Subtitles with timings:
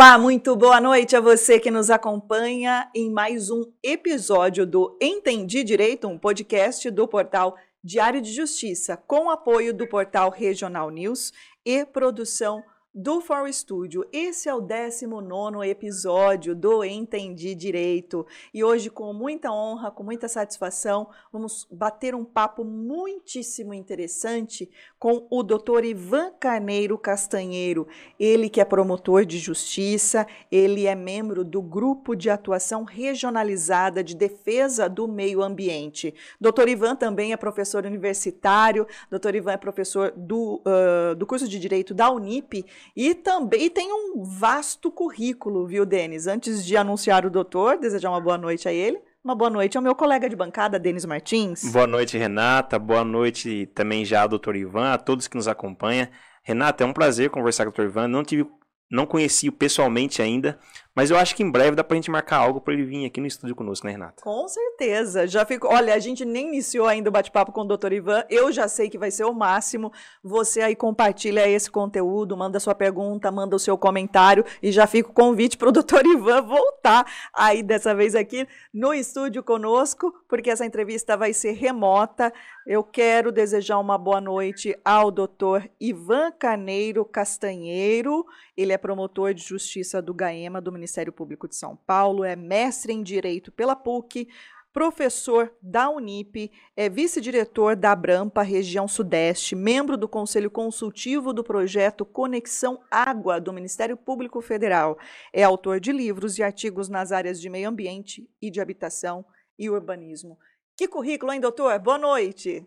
[0.00, 5.62] Olá, muito boa noite a você que nos acompanha em mais um episódio do Entendi
[5.62, 7.54] Direito, um podcast do portal
[7.84, 11.34] Diário de Justiça, com apoio do portal Regional News
[11.66, 14.04] e produção do For Studio.
[14.12, 18.26] Esse é o 19 episódio do Entendi Direito.
[18.52, 25.24] E hoje, com muita honra, com muita satisfação, vamos bater um papo muitíssimo interessante com
[25.30, 25.84] o Dr.
[25.84, 27.86] Ivan Carneiro Castanheiro.
[28.18, 34.16] Ele que é promotor de justiça, ele é membro do Grupo de Atuação Regionalizada de
[34.16, 36.12] Defesa do Meio Ambiente.
[36.40, 36.68] Dr.
[36.68, 39.36] Ivan também é professor universitário, Dr.
[39.36, 42.64] Ivan é professor do, uh, do curso de Direito da Unip
[42.96, 46.26] e também e tem um vasto currículo, viu, Denis?
[46.26, 49.00] Antes de anunciar o doutor, desejar uma boa noite a ele.
[49.22, 51.70] Uma boa noite ao meu colega de bancada, Denis Martins.
[51.72, 52.78] Boa noite, Renata.
[52.78, 56.08] Boa noite também já ao doutor Ivan, a todos que nos acompanham.
[56.42, 58.08] Renata, é um prazer conversar com o doutor Ivan.
[58.08, 58.46] Não tive
[58.90, 60.58] não conheci-o pessoalmente ainda,
[60.94, 63.20] mas eu acho que em breve dá pra gente marcar algo para ele vir aqui
[63.20, 64.22] no estúdio conosco, né, Renata?
[64.22, 65.26] Com certeza.
[65.26, 65.68] Já fico.
[65.68, 67.92] Olha, a gente nem iniciou ainda o bate-papo com o Dr.
[67.92, 68.24] Ivan.
[68.28, 69.92] Eu já sei que vai ser o máximo.
[70.22, 75.10] Você aí compartilha esse conteúdo, manda sua pergunta, manda o seu comentário e já fica
[75.10, 76.04] o convite para o Dr.
[76.04, 82.32] Ivan voltar aí dessa vez aqui no estúdio conosco, porque essa entrevista vai ser remota.
[82.66, 85.68] Eu quero desejar uma boa noite ao Dr.
[85.80, 88.26] Ivan Carneiro Castanheiro.
[88.56, 92.92] Ele é promotor de justiça do GAEMA, do Ministério Público de São Paulo, é mestre
[92.92, 94.26] em Direito pela PUC,
[94.72, 102.04] professor da Unip, é vice-diretor da Abrampa, região Sudeste, membro do Conselho Consultivo do projeto
[102.04, 104.98] Conexão Água do Ministério Público Federal.
[105.32, 109.24] É autor de livros e artigos nas áreas de meio ambiente e de habitação
[109.58, 110.38] e urbanismo.
[110.76, 111.78] Que currículo, hein, doutor?
[111.78, 112.64] Boa noite.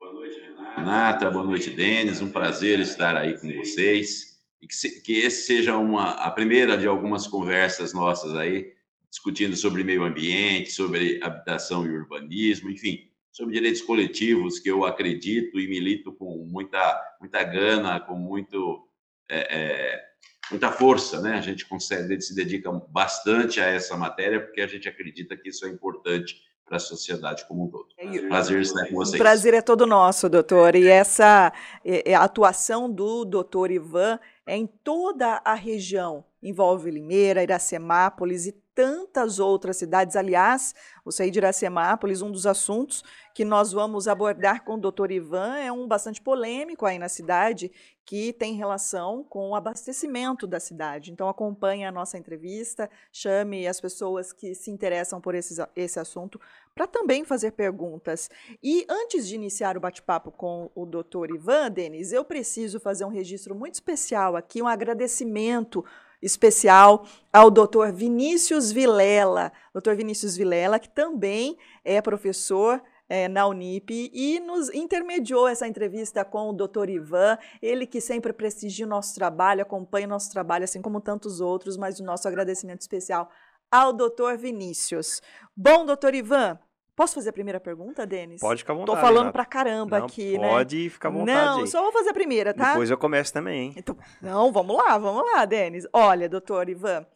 [0.00, 0.40] Boa noite,
[0.76, 1.30] Renata.
[1.30, 2.20] Boa noite, Denis.
[2.20, 6.76] Um prazer estar aí com vocês e que, se, que esse seja uma, a primeira
[6.76, 8.72] de algumas conversas nossas aí,
[9.08, 15.58] discutindo sobre meio ambiente, sobre habitação e urbanismo, enfim, sobre direitos coletivos, que eu acredito
[15.58, 18.86] e milito com muita, muita gana, com muito,
[19.28, 20.04] é, é,
[20.50, 21.34] muita força, né?
[21.34, 25.64] A gente consegue, se dedica bastante a essa matéria, porque a gente acredita que isso
[25.64, 27.88] é importante para a sociedade como um todo.
[27.98, 29.20] É prazer estar com vocês.
[29.20, 30.76] O prazer é todo nosso, doutor.
[30.76, 31.52] E essa
[31.84, 36.24] é, é, atuação do doutor Ivan é em toda a região.
[36.42, 40.16] Envolve Limeira, Iracemápolis e tantas outras cidades.
[40.16, 40.74] Aliás,
[41.04, 45.56] o sair de Iracemápolis, um dos assuntos que nós vamos abordar com o doutor Ivan
[45.56, 47.70] é um bastante polêmico aí na cidade,
[48.10, 51.12] que tem relação com o abastecimento da cidade.
[51.12, 56.40] Então, acompanhe a nossa entrevista, chame as pessoas que se interessam por esse, esse assunto
[56.74, 58.28] para também fazer perguntas.
[58.60, 63.10] E antes de iniciar o bate-papo com o doutor Ivan, Denis, eu preciso fazer um
[63.10, 65.84] registro muito especial aqui, um agradecimento
[66.20, 69.52] especial ao doutor Vinícius Vilela.
[69.72, 76.24] Doutor Vinícius Vilela, que também é professor é, na Unip e nos intermediou essa entrevista
[76.24, 80.62] com o doutor Ivan, ele que sempre prestigia o nosso trabalho, acompanha o nosso trabalho,
[80.62, 83.28] assim como tantos outros, mas o nosso agradecimento especial
[83.68, 85.20] ao doutor Vinícius.
[85.56, 86.58] Bom, doutor Ivan,
[86.96, 88.42] Posso fazer a primeira pergunta, Denis?
[88.42, 88.98] Pode ficar à vontade.
[88.98, 89.32] Tô falando Renato.
[89.32, 90.48] pra caramba não, aqui, pode né?
[90.50, 91.60] Pode ficar à vontade.
[91.60, 92.72] Não, só vou fazer a primeira, tá?
[92.72, 93.74] Depois eu começo também, hein?
[93.74, 95.86] Então, não, vamos lá, vamos lá, Denis.
[95.94, 97.06] Olha, doutor Ivan,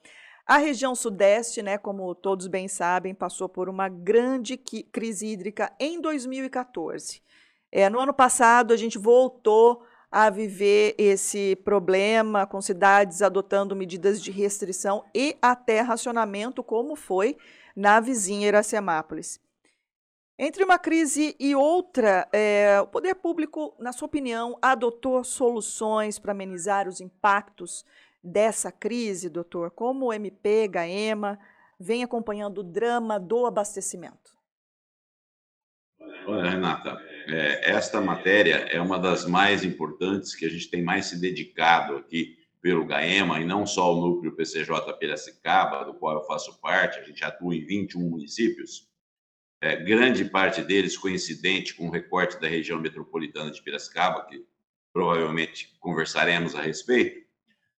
[0.46, 6.00] a região sudeste, né, como todos bem sabem, passou por uma grande crise hídrica em
[6.00, 7.22] 2014.
[7.72, 14.22] É, no ano passado, a gente voltou a viver esse problema com cidades adotando medidas
[14.22, 17.36] de restrição e até racionamento, como foi
[17.74, 19.40] na vizinha Iracemápolis.
[20.38, 26.32] Entre uma crise e outra, é, o poder público, na sua opinião, adotou soluções para
[26.32, 27.84] amenizar os impactos
[28.24, 29.70] dessa crise, doutor?
[29.70, 31.38] Como o MP, GAEMA,
[31.78, 34.32] vem acompanhando o drama do abastecimento?
[36.26, 36.98] Olha, Renata,
[37.28, 41.96] é, esta matéria é uma das mais importantes que a gente tem mais se dedicado
[41.96, 46.98] aqui pelo GAEMA, e não só o núcleo PCJ Piracicaba, do qual eu faço parte,
[46.98, 48.88] a gente atua em 21 municípios,
[49.62, 54.42] é, grande parte deles coincidente com o recorte da região metropolitana de Piracicaba, que
[54.94, 57.23] provavelmente conversaremos a respeito,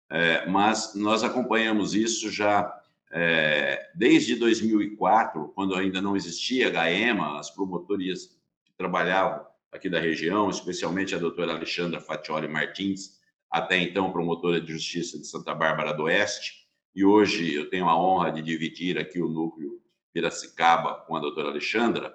[0.09, 2.81] é, mas nós acompanhamos isso já
[3.11, 8.27] é, desde 2004, quando ainda não existia a GAEMA, as promotorias
[8.65, 13.19] que trabalhavam aqui da região, especialmente a doutora Alexandra Fatioli Martins,
[13.49, 16.65] até então promotora de justiça de Santa Bárbara do Oeste,
[16.95, 19.81] e hoje eu tenho a honra de dividir aqui o núcleo
[20.13, 22.13] Piracicaba com a doutora Alexandra.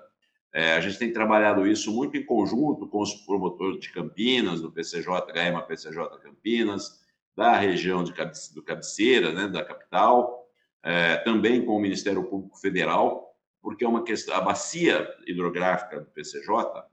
[0.53, 4.73] É, a gente tem trabalhado isso muito em conjunto com os promotores de Campinas, do
[4.73, 7.00] PCJ, GAEMA PCJ Campinas,
[7.41, 10.47] da região de cabe, do cabeceira, né, da capital,
[10.83, 16.11] é, também com o Ministério Público Federal, porque é uma questão, a bacia hidrográfica do
[16.11, 16.85] PCJ,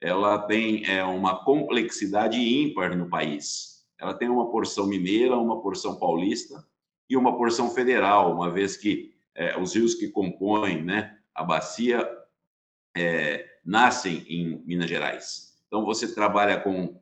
[0.00, 3.84] ela tem é, uma complexidade ímpar no país.
[4.00, 6.66] Ela tem uma porção mineira, uma porção paulista
[7.06, 12.10] e uma porção federal, uma vez que é, os rios que compõem né, a bacia
[12.96, 15.58] é, nascem em Minas Gerais.
[15.66, 16.99] Então, você trabalha com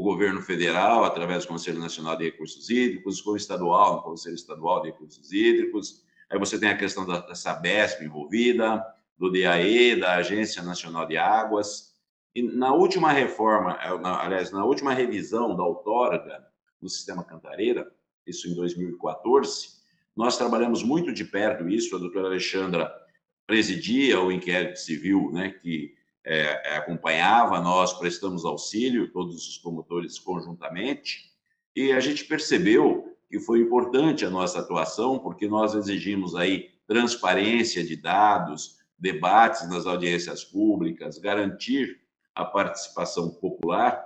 [0.00, 4.34] o, governo federal, através do Conselho Nacional de Recursos Hídricos, com o estadual, no Conselho
[4.34, 6.04] Estadual de Recursos Hídricos.
[6.30, 8.84] Aí você tem a questão da, da Sabesp envolvida,
[9.18, 11.94] do DAE, da Agência Nacional de Águas.
[12.34, 16.46] E na última reforma, é, aliás, na última revisão da outorga
[16.80, 17.90] no sistema Cantareira,
[18.26, 19.80] isso em 2014,
[20.16, 22.90] nós trabalhamos muito de perto isso, a doutora Alexandra
[23.46, 25.94] presidia o inquérito civil, né, que
[26.24, 31.30] é, é, acompanhava, nós prestamos auxílio, todos os promotores conjuntamente,
[31.74, 37.84] e a gente percebeu que foi importante a nossa atuação, porque nós exigimos aí transparência
[37.84, 42.00] de dados, debates nas audiências públicas, garantir
[42.34, 44.04] a participação popular,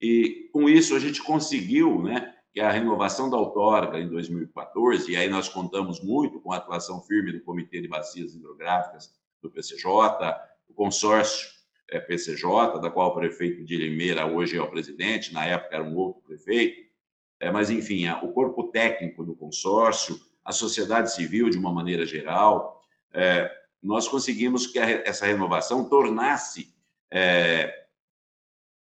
[0.00, 5.16] e com isso a gente conseguiu, né, que a renovação da outorga em 2014, e
[5.16, 10.34] aí nós contamos muito com a atuação firme do Comitê de Bacias Hidrográficas do PCJ,
[10.72, 11.50] o consórcio
[11.90, 15.84] é, PCJ, da qual o prefeito de Limeira hoje é o presidente, na época era
[15.84, 16.90] um outro prefeito,
[17.38, 22.82] é, mas enfim, o corpo técnico do consórcio, a sociedade civil de uma maneira geral,
[23.12, 23.50] é,
[23.82, 26.72] nós conseguimos que essa renovação tornasse,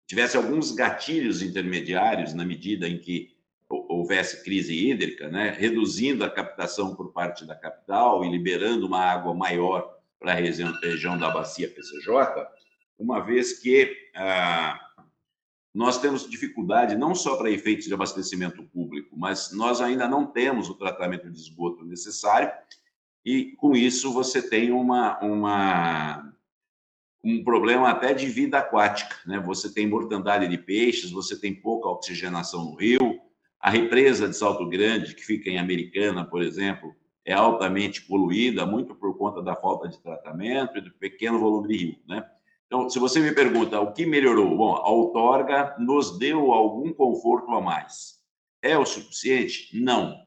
[0.06, 3.34] tivesse alguns gatilhos intermediários na medida em que
[3.70, 9.34] houvesse crise hídrica, né, reduzindo a captação por parte da capital e liberando uma água
[9.34, 9.93] maior
[10.24, 12.48] para a região, da bacia PCJ,
[12.98, 14.80] uma vez que ah,
[15.74, 20.70] nós temos dificuldade não só para efeitos de abastecimento público, mas nós ainda não temos
[20.70, 22.50] o tratamento de esgoto necessário
[23.26, 26.34] e com isso você tem uma, uma
[27.22, 29.40] um problema até de vida aquática, né?
[29.40, 33.20] Você tem mortandade de peixes, você tem pouca oxigenação no rio,
[33.60, 38.96] a represa de Salto Grande, que fica em Americana, por exemplo, é altamente poluída, muito
[38.96, 42.26] por conta da falta de tratamento e do pequeno volume de rio, né?
[42.66, 47.52] Então, se você me pergunta o que melhorou, bom, a outorga nos deu algum conforto
[47.52, 48.20] a mais.
[48.62, 49.80] É o suficiente?
[49.80, 50.18] Não.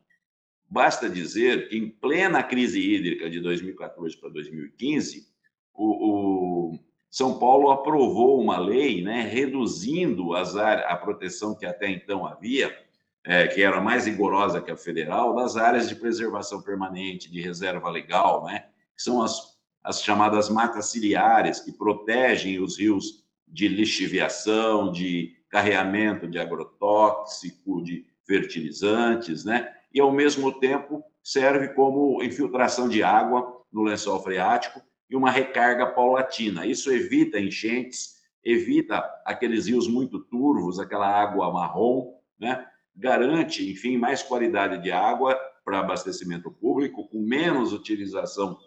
[0.69, 5.26] Basta dizer que em plena crise hídrica de 2014 para 2015,
[5.75, 6.78] o, o
[7.10, 12.85] São Paulo aprovou uma lei, né, reduzindo as áreas, a proteção que até então havia
[13.26, 17.90] é, que era mais rigorosa que a federal, das áreas de preservação permanente, de reserva
[17.90, 18.67] legal, né?
[18.94, 26.28] que são as, as chamadas matas ciliares, que protegem os rios de lixiviação, de carreamento
[26.28, 29.75] de agrotóxico, de fertilizantes, né?
[29.93, 34.81] e, ao mesmo tempo, serve como infiltração de água no lençol freático
[35.11, 36.64] e uma recarga paulatina.
[36.64, 42.65] Isso evita enchentes, evita aqueles rios muito turvos, aquela água marrom, né?
[42.96, 48.58] Garante, enfim, mais qualidade de água para abastecimento público, com menos utilização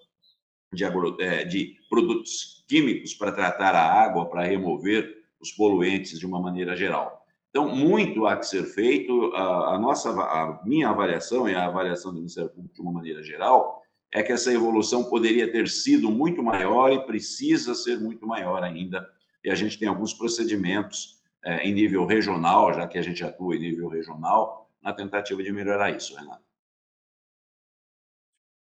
[0.73, 6.25] de, agro, é, de produtos químicos para tratar a água, para remover os poluentes de
[6.25, 7.25] uma maneira geral.
[7.49, 9.33] Então, muito há que ser feito.
[9.33, 13.23] A, a, nossa, a minha avaliação e a avaliação do Ministério Público de uma maneira
[13.23, 13.81] geral
[14.11, 19.07] é que essa evolução poderia ter sido muito maior e precisa ser muito maior ainda.
[19.43, 23.55] E a gente tem alguns procedimentos é, em nível regional, já que a gente atua
[23.55, 26.43] em nível regional, na tentativa de melhorar isso, Renato.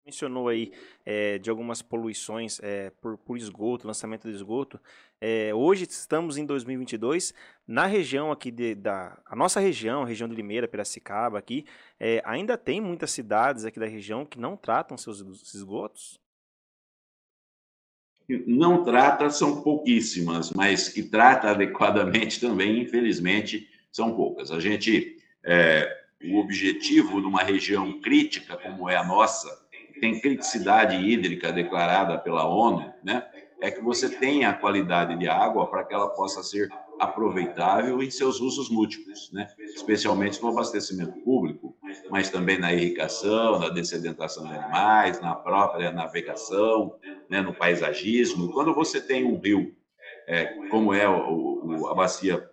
[0.04, 0.72] Mencionou aí
[1.04, 4.80] é, de algumas poluições é, por, por, esgoto, lançamento de esgoto.
[5.20, 7.34] É, hoje estamos em 2022,
[7.66, 11.66] na região aqui de, da a nossa região, a região de Limeira, Piracicaba, aqui,
[12.00, 15.20] é, ainda tem muitas cidades aqui da região que não tratam seus
[15.54, 16.18] esgotos
[18.46, 24.50] não trata são pouquíssimas, mas que trata adequadamente também, infelizmente, são poucas.
[24.50, 25.90] A gente, é,
[26.24, 29.48] o objetivo de uma região crítica como é a nossa,
[30.00, 33.26] tem criticidade hídrica declarada pela ONU, né?
[33.60, 38.10] É que você tenha a qualidade de água para que ela possa ser aproveitável em
[38.10, 39.46] seus usos múltiplos, né?
[39.74, 41.76] especialmente no abastecimento público,
[42.10, 46.96] mas também na irrigação, na dessedentação de animais, na própria navegação,
[47.28, 47.40] né?
[47.40, 48.52] no paisagismo.
[48.52, 49.74] Quando você tem um rio,
[50.26, 52.48] é, como é o, o, a bacia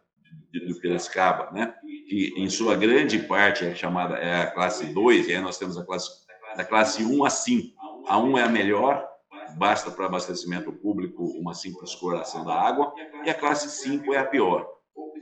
[0.54, 1.74] do Piracicaba, né?
[2.08, 5.78] que em sua grande parte é chamada é a classe 2, e aí nós temos
[5.78, 6.26] a classe
[6.56, 7.76] da classe 1 a 5.
[8.08, 9.06] A 1 é a melhor,
[9.56, 12.94] basta para abastecimento público uma simples coração da água,
[13.24, 14.68] e a classe 5 é a pior.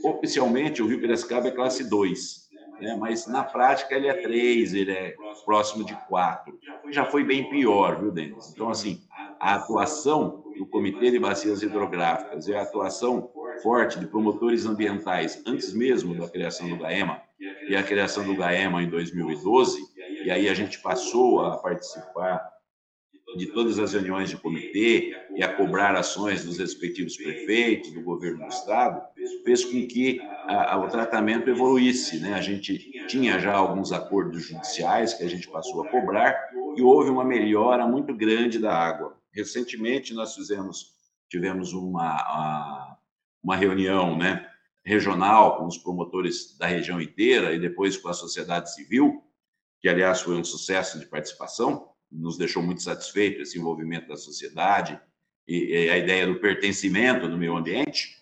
[0.03, 2.49] Oficialmente, o Rio Piracicaba é classe 2,
[2.81, 2.95] né?
[2.99, 6.57] mas na prática ele é 3, ele é próximo de 4.
[6.89, 8.51] Já foi bem pior, viu, Denis?
[8.53, 9.01] Então, assim,
[9.39, 15.73] a atuação do Comitê de Bacias Hidrográficas e a atuação forte de promotores ambientais antes
[15.73, 17.21] mesmo da criação do GAEMA,
[17.67, 19.79] e a criação do GAEMA em 2012,
[20.23, 22.52] e aí a gente passou a participar
[23.37, 28.39] de todas as reuniões de comitê e a cobrar ações dos respectivos prefeitos, do governo
[28.39, 29.01] do estado,
[29.43, 32.19] fez com que a, a, o tratamento evoluísse.
[32.19, 32.33] Né?
[32.33, 37.09] A gente tinha já alguns acordos judiciais que a gente passou a cobrar e houve
[37.09, 39.17] uma melhora muito grande da água.
[39.31, 40.93] Recentemente nós fizemos,
[41.29, 42.97] tivemos uma,
[43.43, 44.47] uma reunião né,
[44.85, 49.23] regional com os promotores da região inteira e depois com a sociedade civil,
[49.81, 54.99] que aliás foi um sucesso de participação, nos deixou muito satisfeito esse envolvimento da sociedade
[55.47, 58.21] e, e a ideia do pertencimento no meio ambiente.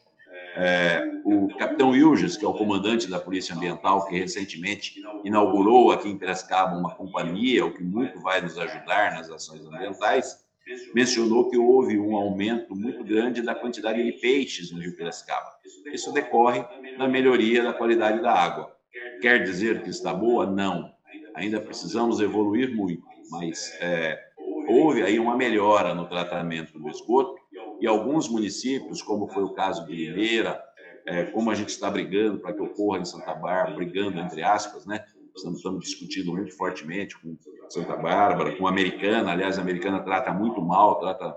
[0.56, 6.10] É, o capitão Wilges, que é o comandante da Polícia Ambiental, que recentemente inaugurou aqui
[6.10, 10.46] em Piracicaba uma companhia, o que muito vai nos ajudar nas ações ambientais,
[10.94, 15.52] mencionou que houve um aumento muito grande da quantidade de peixes no Rio Piracicaba.
[15.92, 16.64] Isso decorre
[16.98, 18.76] da melhoria da qualidade da água.
[19.22, 20.46] Quer dizer que está boa?
[20.46, 20.94] Não.
[21.34, 24.20] Ainda precisamos evoluir muito mas é,
[24.68, 27.36] houve aí uma melhora no tratamento do esgoto
[27.80, 30.62] e alguns municípios, como foi o caso de Limeira,
[31.06, 34.86] é, como a gente está brigando para que ocorra em Santa Bárbara, brigando entre aspas,
[34.86, 35.04] né?
[35.36, 37.38] Estamos, estamos discutindo muito fortemente com
[37.70, 41.36] Santa Bárbara, com a Americana, aliás, a Americana trata muito mal, trata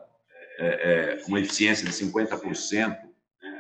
[0.59, 2.99] é, é, uma eficiência de 50%,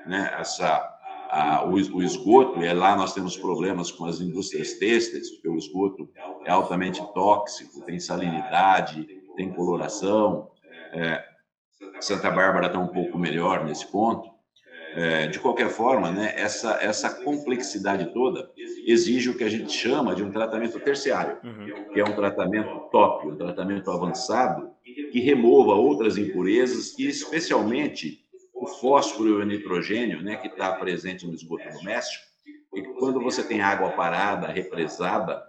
[0.06, 0.36] né?
[0.38, 0.93] Essa,
[1.34, 5.56] a, o, o, esgoto, e lá nós temos problemas com as indústrias têxteis, porque o
[5.56, 6.08] esgoto
[6.44, 10.48] é altamente tóxico, tem salinidade, tem coloração.
[10.92, 11.24] É,
[12.00, 14.32] Santa Bárbara está um pouco melhor nesse ponto.
[14.94, 18.48] É, de qualquer forma, né, essa, essa complexidade toda
[18.86, 21.92] exige o que a gente chama de um tratamento terciário, uhum.
[21.92, 28.23] que é um tratamento top, um tratamento avançado, que remova outras impurezas e, especialmente,
[28.64, 32.24] o fósforo e o nitrogênio, né, que está presente no esgoto doméstico,
[32.74, 35.42] e quando você tem água parada, represada,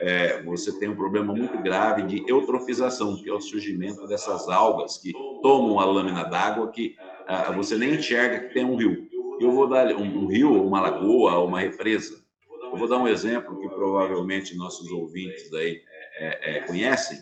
[0.00, 4.98] é, você tem um problema muito grave de eutrofização, que é o surgimento dessas algas
[4.98, 6.96] que tomam a lâmina d'água que
[7.26, 9.08] ah, você nem enxerga que tem um rio.
[9.40, 12.22] Eu vou dar um, um rio, uma lagoa, uma represa.
[12.62, 15.82] Eu vou dar um exemplo que provavelmente nossos ouvintes aí
[16.18, 17.18] é, é, conhecem,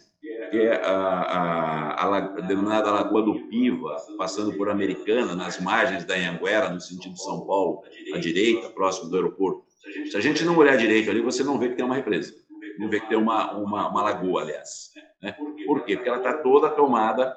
[0.50, 6.04] que é a, a, a, a, denominada Lagoa do Piva, passando por Americana, nas margens
[6.04, 7.82] da Anhanguera, no sentido de São Paulo,
[8.12, 9.64] à direita, próximo do aeroporto.
[10.10, 12.34] Se a gente não olhar direito ali, você não vê que tem uma represa,
[12.78, 14.92] não vê que tem uma, uma, uma lagoa, aliás.
[15.22, 15.36] Né?
[15.66, 15.96] Por quê?
[15.96, 17.34] Porque ela está toda tomada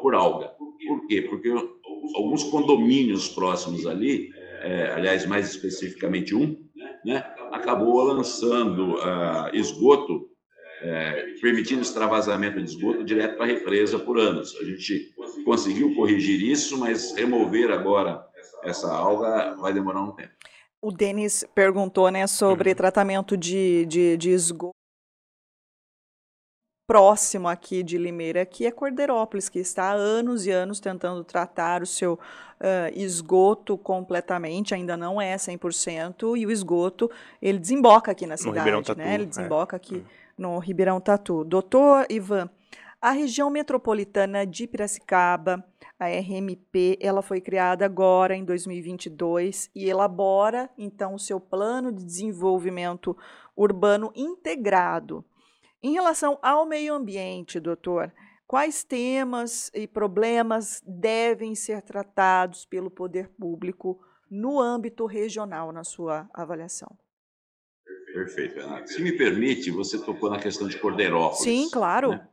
[0.00, 0.52] por alga.
[0.86, 1.22] Por quê?
[1.22, 1.52] Porque
[2.14, 4.30] alguns condomínios próximos ali,
[4.62, 6.56] é, aliás, mais especificamente um,
[7.04, 10.28] né, acabou lançando uh, esgoto
[10.82, 14.56] é, permitindo extravasamento de esgoto direto para a represa por anos.
[14.60, 18.26] A gente conseguiu corrigir isso, mas remover agora
[18.64, 20.32] essa alga vai demorar um tempo.
[20.80, 22.76] O Denis perguntou né, sobre uhum.
[22.76, 24.72] tratamento de, de, de esgoto
[26.84, 31.80] próximo aqui de Limeira, que é Cordeirópolis, que está há anos e anos tentando tratar
[31.80, 32.18] o seu uh,
[32.92, 37.08] esgoto completamente, ainda não é 100%, e o esgoto,
[37.40, 39.14] ele desemboca aqui na cidade, né?
[39.14, 39.26] Ele é.
[39.26, 39.78] desemboca é.
[39.78, 41.44] aqui uhum no Ribeirão Tatu.
[41.44, 42.50] Doutor Ivan,
[43.00, 45.64] a região metropolitana de Piracicaba,
[45.98, 52.04] a RMP, ela foi criada agora em 2022 e elabora então o seu plano de
[52.04, 53.16] desenvolvimento
[53.56, 55.24] urbano integrado.
[55.82, 58.12] Em relação ao meio ambiente, doutor,
[58.46, 66.30] quais temas e problemas devem ser tratados pelo poder público no âmbito regional, na sua
[66.32, 66.96] avaliação?
[68.12, 68.90] Perfeito, Renato.
[68.90, 71.42] Se me permite, você tocou na questão de Cordeirópolis.
[71.42, 72.10] Sim, claro.
[72.10, 72.28] Né?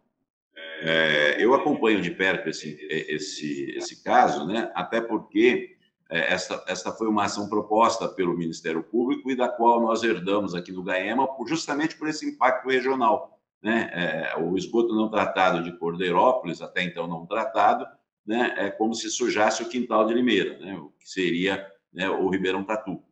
[0.82, 4.72] É, eu acompanho de perto esse, esse, esse caso, né?
[4.76, 5.78] até porque
[6.10, 10.56] é, esta, esta foi uma ação proposta pelo Ministério Público e da qual nós herdamos
[10.56, 13.40] aqui no GAEMA justamente por esse impacto regional.
[13.62, 13.90] Né?
[13.94, 17.86] É, o esgoto não tratado de Cordeirópolis, até então não tratado,
[18.26, 18.54] né?
[18.58, 20.76] é como se sujasse o quintal de Limeira, né?
[20.76, 23.04] o que seria né, o Ribeirão Tatu.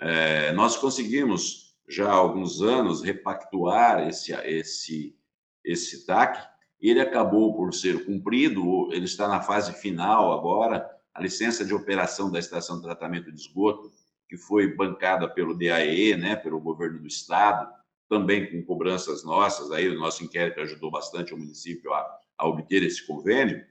[0.00, 5.16] É, nós conseguimos já há alguns anos repactuar esse, esse,
[5.64, 6.38] esse TAC.
[6.80, 10.88] Ele acabou por ser cumprido, ele está na fase final agora.
[11.14, 13.92] A licença de operação da estação de tratamento de esgoto,
[14.28, 17.70] que foi bancada pelo DAE, né, pelo governo do estado,
[18.08, 22.82] também com cobranças nossas, aí o nosso inquérito ajudou bastante o município a, a obter
[22.82, 23.64] esse convênio.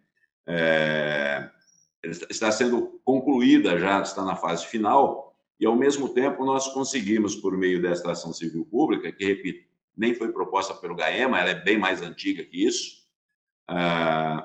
[0.47, 1.49] É,
[2.03, 5.20] está sendo concluída já, está na fase final,
[5.61, 10.15] e, ao mesmo tempo, nós conseguimos, por meio desta ação civil pública, que, repito, nem
[10.15, 13.05] foi proposta pelo GAEMA, ela é bem mais antiga que isso,
[13.69, 14.43] uh,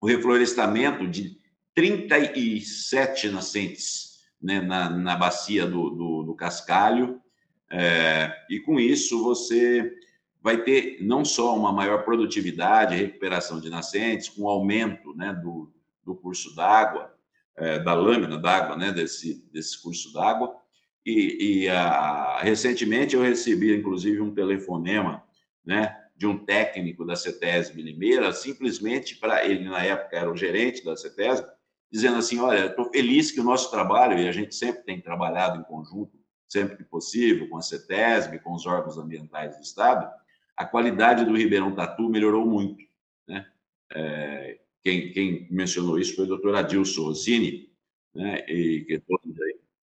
[0.00, 1.36] o reflorestamento de
[1.74, 7.20] 37 nascentes né, na, na bacia do, do, do Cascalho,
[7.68, 9.92] é, e com isso você
[10.40, 15.72] vai ter não só uma maior produtividade, recuperação de nascentes, com aumento né, do,
[16.04, 17.12] do curso d'água,
[17.60, 20.56] é, da lâmina d'água, né, desse, desse curso d'água.
[21.04, 25.22] E, e a, recentemente eu recebi, inclusive, um telefonema
[25.64, 30.84] né, de um técnico da CETESB Limeira, simplesmente para ele, na época, era o gerente
[30.84, 31.46] da CETESB,
[31.90, 35.58] dizendo assim: Olha, estou feliz que o nosso trabalho, e a gente sempre tem trabalhado
[35.58, 40.10] em conjunto, sempre que possível, com a CETESB, com os órgãos ambientais do Estado,
[40.56, 42.84] a qualidade do Ribeirão Tatu melhorou muito.
[43.26, 43.46] Né?
[43.92, 47.70] É, quem, quem, mencionou isso foi o doutor Adilson Rossini,
[48.14, 48.44] né?
[48.48, 49.36] e que todos,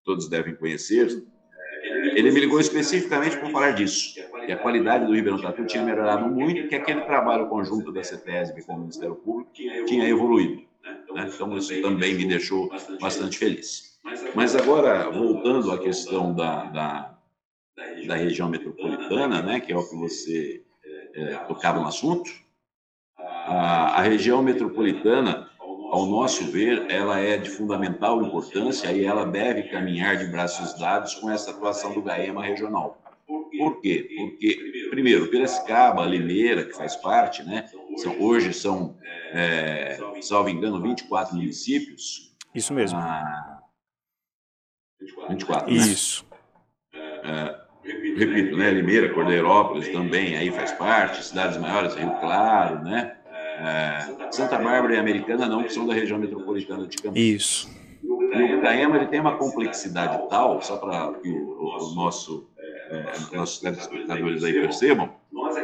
[0.04, 1.24] todos devem conhecer.
[2.16, 4.16] Ele me ligou especificamente para falar disso,
[4.46, 8.64] que a qualidade do Ribeirão Tatu tinha melhorado muito, que aquele trabalho conjunto da CETESB
[8.64, 10.64] com o Ministério Público tinha evoluído.
[11.14, 11.30] Né?
[11.34, 12.70] Então, isso também me deixou
[13.00, 14.00] bastante feliz.
[14.36, 17.20] Mas agora, voltando à questão da, da,
[18.08, 20.64] da região metropolitana, né, que é o que você
[21.14, 22.30] é, tocava no assunto,
[23.50, 25.50] a, a região metropolitana,
[25.92, 31.16] ao nosso ver, ela é de fundamental importância e ela deve caminhar de braços dados
[31.16, 33.02] com essa atuação do GAEMA regional.
[33.26, 34.08] Por quê?
[34.16, 37.68] Porque, primeiro, Piracicaba, Limeira, que faz parte, né?
[37.98, 38.96] São, hoje são,
[39.34, 42.36] é, salvo engano, 24 municípios.
[42.54, 43.00] Isso mesmo.
[43.00, 43.64] Ah,
[45.28, 45.78] 24, né?
[45.78, 46.24] Isso.
[46.94, 47.60] É,
[48.16, 48.70] repito, né?
[48.70, 53.19] Limeira, Cordeirópolis também aí faz parte, cidades maiores, Rio Claro, né?
[53.60, 57.18] É, Santa Bárbara e Americana não, que são da região metropolitana de Campinas.
[57.18, 57.70] Isso.
[58.02, 62.48] E o Caema ele tem uma complexidade tal, só para que o, o nosso
[62.90, 65.12] é, nossos telespectadores aí percebam,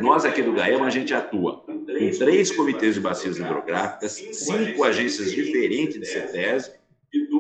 [0.01, 5.31] nós aqui do GAEMA a gente atua em três comitês de bacias hidrográficas, cinco agências
[5.31, 6.71] diferentes de CETES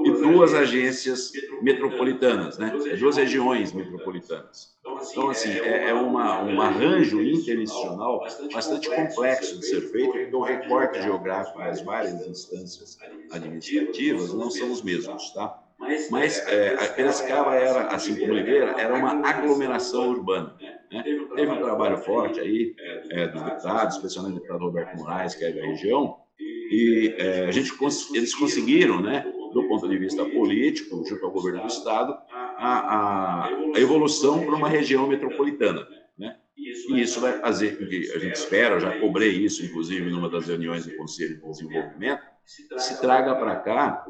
[0.05, 2.71] e duas agências metropolitanas, né?
[2.99, 4.75] duas regiões metropolitanas.
[5.11, 10.43] Então, assim, é, é uma, um arranjo interinstitucional bastante complexo de ser feito, porque o
[10.43, 12.97] recorte geográfico das várias instâncias
[13.31, 15.61] administrativas não são os mesmos, tá?
[16.09, 20.55] Mas é, a Piracicaba era, assim como Oliveira, era uma aglomeração urbana.
[20.91, 21.03] Né?
[21.35, 22.73] Teve um trabalho forte aí
[23.09, 27.51] é, dos deputados, especialmente o deputado Roberto Moraes, que é da região, e é, a
[27.51, 27.71] gente,
[28.13, 33.47] eles conseguiram, né, do ponto de vista político, junto ao governo do Estado, a, a,
[33.47, 35.87] a evolução para uma região metropolitana.
[36.17, 36.35] Né?
[36.57, 40.47] E isso vai fazer com que a gente espera, já cobrei isso, inclusive, numa das
[40.47, 44.05] reuniões do Conselho de Desenvolvimento, se traga para cá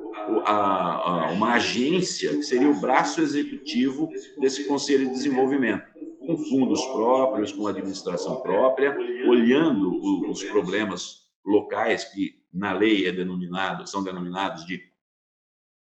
[0.45, 5.85] a, uma agência que seria o braço executivo desse Conselho de Desenvolvimento,
[6.25, 13.87] com fundos próprios, com administração própria, olhando os problemas locais que na lei é denominado,
[13.87, 14.94] são denominados de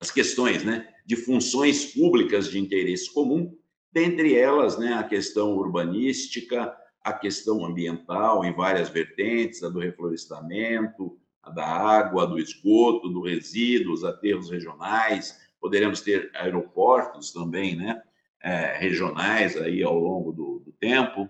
[0.01, 3.57] as questões, né, de funções públicas de interesse comum,
[3.93, 11.19] dentre elas, né, a questão urbanística, a questão ambiental em várias vertentes, a do reflorestamento,
[11.43, 18.01] a da água, do esgoto, do resíduo, os aterros regionais, poderemos ter aeroportos também, né,
[18.41, 21.29] é, regionais aí ao longo do, do tempo,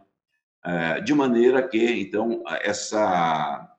[0.65, 3.75] é, de maneira que, então, essa,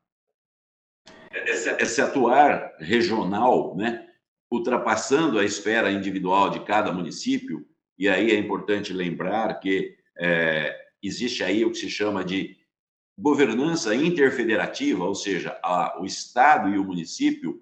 [1.32, 4.08] essa, esse atuar regional, né,
[4.51, 7.65] ultrapassando a esfera individual de cada município,
[7.97, 12.57] e aí é importante lembrar que é, existe aí o que se chama de
[13.17, 17.62] governança interfederativa, ou seja, a, o Estado e o município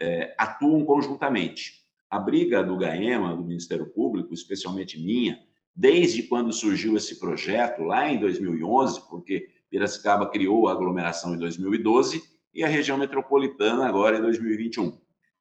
[0.00, 1.78] é, atuam conjuntamente.
[2.10, 5.38] A briga do GAEMA, do Ministério Público, especialmente minha,
[5.74, 12.22] desde quando surgiu esse projeto, lá em 2011, porque Piracicaba criou a aglomeração em 2012
[12.54, 14.98] e a região metropolitana agora em 2021.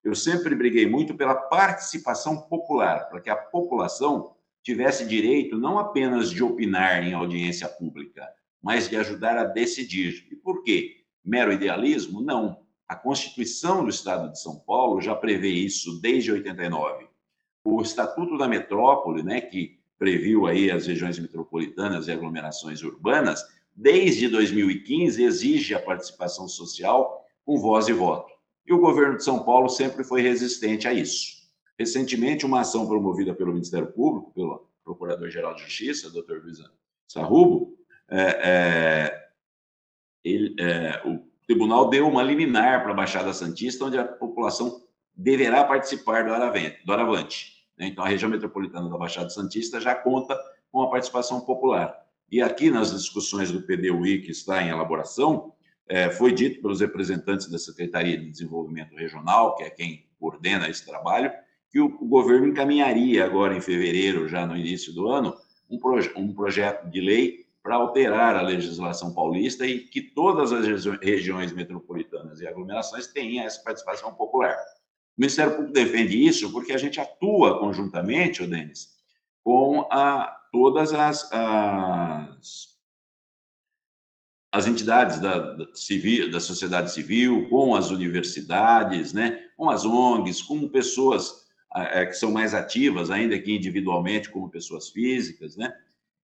[0.07, 6.29] Eu sempre briguei muito pela participação popular, para que a população tivesse direito não apenas
[6.29, 8.25] de opinar em audiência pública,
[8.63, 10.25] mas de ajudar a decidir.
[10.31, 11.03] E por quê?
[11.25, 12.21] Mero idealismo?
[12.21, 12.61] Não.
[12.87, 17.05] A Constituição do Estado de São Paulo já prevê isso desde 89.
[17.65, 23.43] O Estatuto da Metrópole, né, que previu aí as regiões metropolitanas e aglomerações urbanas,
[23.75, 28.37] desde 2015 exige a participação social com voz e voto.
[28.67, 31.38] E o governo de São Paulo sempre foi resistente a isso.
[31.80, 36.43] Recentemente, uma ação promovida pelo Ministério Público, pelo Procurador-Geral de Justiça, Dr.
[36.43, 36.58] Luiz
[37.08, 37.77] Sarrubo,
[38.10, 39.30] é, é,
[40.23, 44.84] ele, é, o tribunal deu uma liminar para a Baixada Santista, onde a população
[45.15, 47.65] deverá participar do Aravente, do Aravante.
[47.77, 47.88] Né?
[47.88, 50.38] Então, a região metropolitana da Baixada Santista já conta
[50.71, 51.95] com a participação popular.
[52.30, 55.53] E aqui nas discussões do PDUI, que está em elaboração,
[55.89, 60.86] é, foi dito pelos representantes da Secretaria de Desenvolvimento Regional, que é quem coordena esse
[60.86, 61.32] trabalho,
[61.69, 65.34] que o, o governo encaminharia agora em fevereiro, já no início do ano,
[65.69, 70.65] um, proje um projeto de lei para alterar a legislação paulista e que todas as
[71.02, 74.56] regiões metropolitanas e aglomerações tenham essa participação popular.
[75.17, 78.95] O Ministério Público defende isso porque a gente atua conjuntamente, o Denis,
[79.43, 82.76] com a, todas as, as,
[84.51, 90.41] as entidades da, da, civil, da sociedade civil, com as universidades, né, com as ONGs,
[90.41, 95.73] com pessoas é, que são mais ativas, ainda que individualmente, como pessoas físicas, né?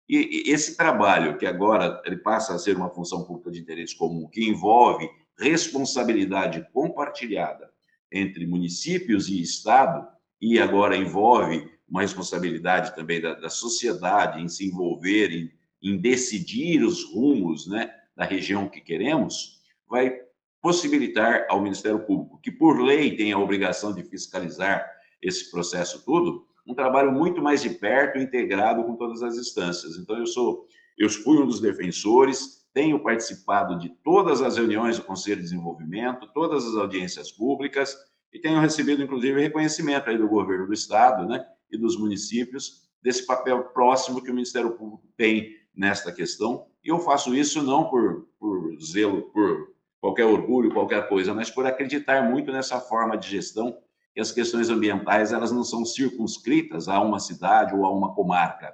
[0.09, 4.27] E esse trabalho, que agora ele passa a ser uma função pública de interesse comum,
[4.27, 7.71] que envolve responsabilidade compartilhada
[8.11, 10.05] entre municípios e Estado,
[10.41, 16.83] e agora envolve uma responsabilidade também da, da sociedade em se envolver, em, em decidir
[16.83, 20.13] os rumos né, da região que queremos, vai
[20.61, 24.87] possibilitar ao Ministério Público, que por lei tem a obrigação de fiscalizar
[25.23, 29.97] esse processo todo, um trabalho muito mais de perto, integrado com todas as instâncias.
[29.97, 30.67] Então, eu sou,
[30.99, 36.31] eu fui um dos defensores, tenho participado de todas as reuniões do Conselho de Desenvolvimento,
[36.35, 37.97] todas as audiências públicas,
[38.31, 43.25] e tenho recebido, inclusive, reconhecimento aí do governo do Estado né, e dos municípios desse
[43.25, 46.70] papel próximo que o Ministério Público tem nesta questão.
[46.83, 51.67] E eu faço isso não por, por zelo, por qualquer orgulho, qualquer coisa, mas por
[51.67, 53.79] acreditar muito nessa forma de gestão
[54.15, 58.73] que as questões ambientais elas não são circunscritas a uma cidade ou a uma comarca,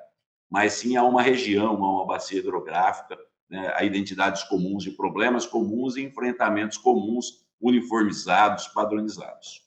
[0.49, 3.19] mas sim a uma região, a uma bacia hidrográfica,
[3.51, 9.67] né, a identidades comuns de problemas comuns e enfrentamentos comuns, uniformizados, padronizados.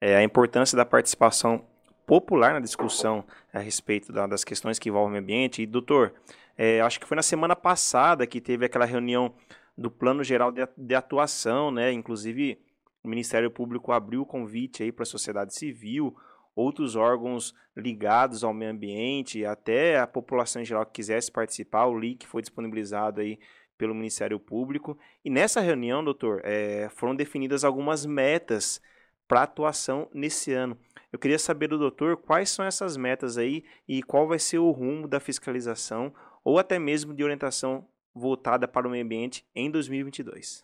[0.00, 1.66] É, a importância da participação
[2.06, 5.62] popular na discussão a respeito da, das questões que envolvem o ambiente.
[5.62, 6.14] E, doutor,
[6.56, 9.34] é, acho que foi na semana passada que teve aquela reunião
[9.76, 11.92] do Plano Geral de, de Atuação, né?
[11.92, 12.58] Inclusive,
[13.02, 16.16] o Ministério Público abriu o convite aí para a sociedade civil,
[16.54, 21.98] outros órgãos ligados ao meio ambiente, até a população em geral que quisesse participar, o
[21.98, 23.38] link foi disponibilizado aí
[23.76, 24.98] pelo Ministério Público.
[25.22, 28.80] E nessa reunião, doutor, é, foram definidas algumas metas
[29.28, 30.78] para atuação nesse ano.
[31.16, 34.70] Eu queria saber do doutor quais são essas metas aí e qual vai ser o
[34.70, 36.12] rumo da fiscalização
[36.44, 40.62] ou até mesmo de orientação voltada para o meio ambiente em 2022.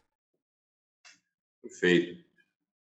[1.62, 2.22] Perfeito.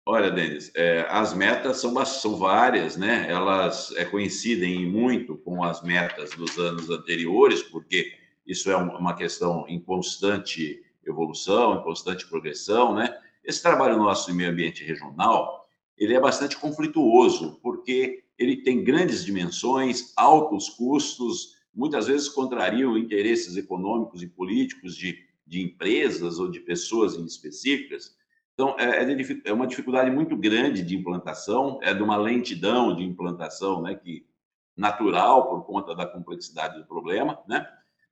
[0.07, 3.26] Olha, Denis, é, as metas são, são várias, né?
[3.29, 9.66] Elas é, coincidem muito com as metas dos anos anteriores, porque isso é uma questão
[9.66, 13.20] em constante evolução, em constante progressão, né?
[13.42, 15.65] Esse trabalho nosso em meio ambiente regional,
[15.97, 23.57] ele é bastante conflituoso, porque ele tem grandes dimensões, altos custos, muitas vezes contrariam interesses
[23.57, 28.17] econômicos e políticos de, de empresas ou de pessoas em específicas,
[28.57, 33.05] então, é, é, é, uma dificuldade muito grande de implantação, é de uma lentidão de
[33.05, 34.27] implantação, né, que
[34.75, 37.67] natural por conta da complexidade do problema, né?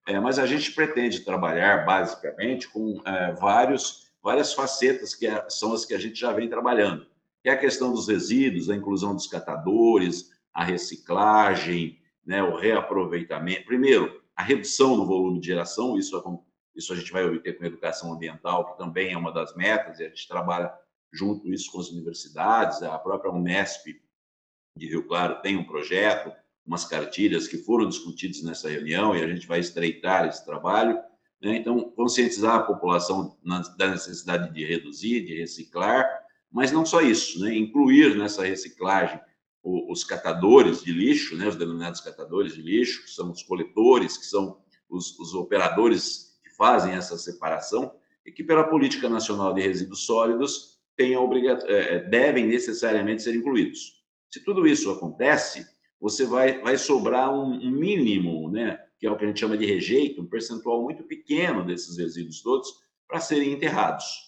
[0.06, 5.72] É, mas a gente pretende trabalhar basicamente com é, vários, várias facetas que é, são
[5.72, 7.06] as que a gente já vem trabalhando,
[7.48, 13.66] é a questão dos resíduos, a inclusão dos catadores, a reciclagem, né, o reaproveitamento.
[13.66, 16.16] Primeiro, a redução do volume de geração, isso
[16.74, 20.04] isso a gente vai obter com educação ambiental, que também é uma das metas, e
[20.04, 20.72] a gente trabalha
[21.12, 23.86] junto isso com as universidades, a própria Unesp
[24.76, 26.32] de Rio Claro tem um projeto,
[26.66, 30.98] umas cartilhas que foram discutidas nessa reunião, e a gente vai estreitar esse trabalho.
[31.40, 31.56] Né?
[31.56, 33.36] Então, conscientizar a população
[33.76, 36.23] da necessidade de reduzir, de reciclar,
[36.54, 37.52] mas não só isso, né?
[37.52, 39.20] incluir nessa reciclagem
[39.64, 41.48] os catadores de lixo, né?
[41.48, 46.92] os denominados catadores de lixo, que são os coletores, que são os, os operadores fazem
[46.94, 47.92] essa separação
[48.24, 54.04] e que, pela Política Nacional de Resíduos Sólidos, tenham é, é, devem necessariamente ser incluídos.
[54.30, 55.66] Se tudo isso acontece,
[56.00, 59.66] você vai, vai sobrar um mínimo, né, que é o que a gente chama de
[59.66, 62.68] rejeito, um percentual muito pequeno desses resíduos todos,
[63.08, 64.23] para serem enterrados.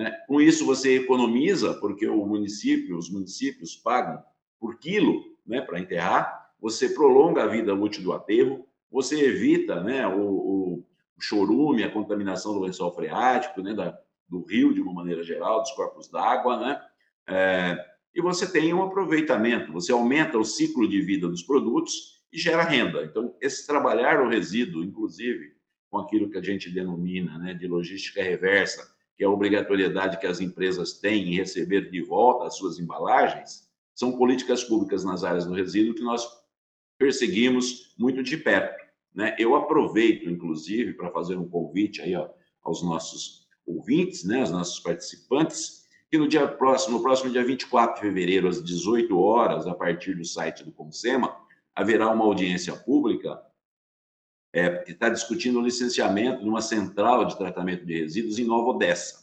[0.00, 0.10] Né?
[0.26, 4.24] Com isso, você economiza, porque o município, os municípios pagam
[4.58, 10.06] por quilo né, para enterrar, você prolonga a vida útil do aterro, você evita né,
[10.06, 10.84] o, o,
[11.20, 13.94] chorume, a contaminação do lençol freático, né, da,
[14.26, 16.82] do rio de uma maneira geral, dos corpos d'água, né?
[17.28, 17.76] É,
[18.14, 22.62] e você tem um aproveitamento, você aumenta o ciclo de vida dos produtos e gera
[22.62, 23.04] renda.
[23.04, 25.54] Então, esse trabalhar o resíduo, inclusive
[25.90, 30.26] com aquilo que a gente denomina né, de logística reversa, que é a obrigatoriedade que
[30.26, 35.44] as empresas têm em receber de volta as suas embalagens, são políticas públicas nas áreas
[35.44, 36.26] do resíduo que nós
[36.96, 38.82] perseguimos muito de perto.
[39.14, 39.36] Né?
[39.38, 42.30] Eu aproveito, inclusive, para fazer um convite aí ó,
[42.62, 47.96] aos nossos ouvintes, né, aos nossos participantes, que no dia próximo, no próximo dia 24
[47.96, 51.36] de fevereiro, às 18 horas, a partir do site do Consema,
[51.74, 53.38] haverá uma audiência pública
[54.52, 59.20] é, está discutindo o licenciamento de uma central de tratamento de resíduos em Nova Odessa.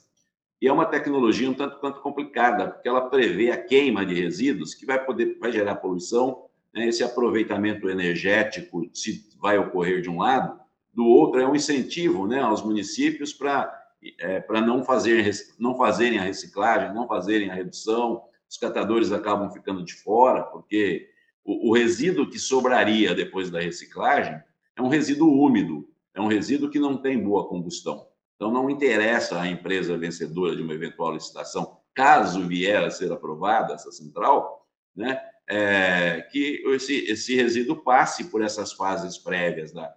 [0.62, 4.74] E é uma tecnologia um tanto quanto complicada, porque ela prevê a queima de resíduos
[4.74, 6.88] que vai poder vai gerar poluição, né?
[6.88, 10.60] esse aproveitamento energético se vai ocorrer de um lado,
[10.94, 13.72] do outro é um incentivo né, aos municípios para
[14.20, 19.52] é, para não fazer não fazerem a reciclagem, não fazerem a redução, os catadores acabam
[19.52, 21.10] ficando de fora, porque
[21.44, 24.42] o, o resíduo que sobraria depois da reciclagem
[24.78, 28.08] é um resíduo úmido, é um resíduo que não tem boa combustão.
[28.36, 33.74] Então, não interessa à empresa vencedora de uma eventual licitação, caso vier a ser aprovada
[33.74, 39.96] essa central, né, é, que esse, esse resíduo passe por essas fases prévias da,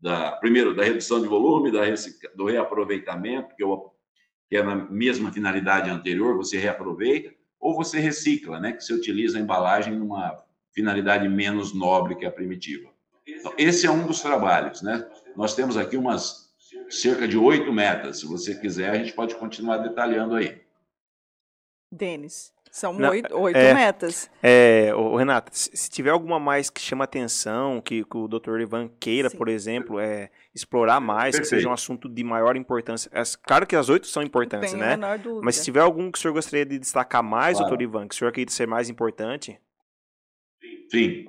[0.00, 1.82] da primeiro da redução de volume, da
[2.34, 3.92] do reaproveitamento, que, eu,
[4.48, 9.36] que é na mesma finalidade anterior, você reaproveita, ou você recicla, né, que você utiliza
[9.36, 12.93] a embalagem numa finalidade menos nobre que a primitiva.
[13.26, 15.08] Então, esse é um dos trabalhos, né?
[15.36, 16.52] Nós temos aqui umas
[16.90, 18.20] cerca de oito metas.
[18.20, 20.62] Se você quiser, a gente pode continuar detalhando aí.
[21.90, 24.28] Denis, são oito, oito é, metas.
[24.42, 28.90] É, ô, Renata, se, tiver alguma mais que chama atenção, que, que o doutor Ivan
[28.98, 29.36] queira, Sim.
[29.36, 31.42] por exemplo, é, explorar mais, Perfeito.
[31.42, 33.08] que seja um assunto de maior importância.
[33.14, 34.98] É, claro que as oito são importantes, né?
[35.40, 37.70] Mas se tiver algum que o senhor gostaria de destacar mais, claro.
[37.70, 39.56] doutor Ivan, que o senhor acredita ser mais importante?
[40.90, 41.28] Sim,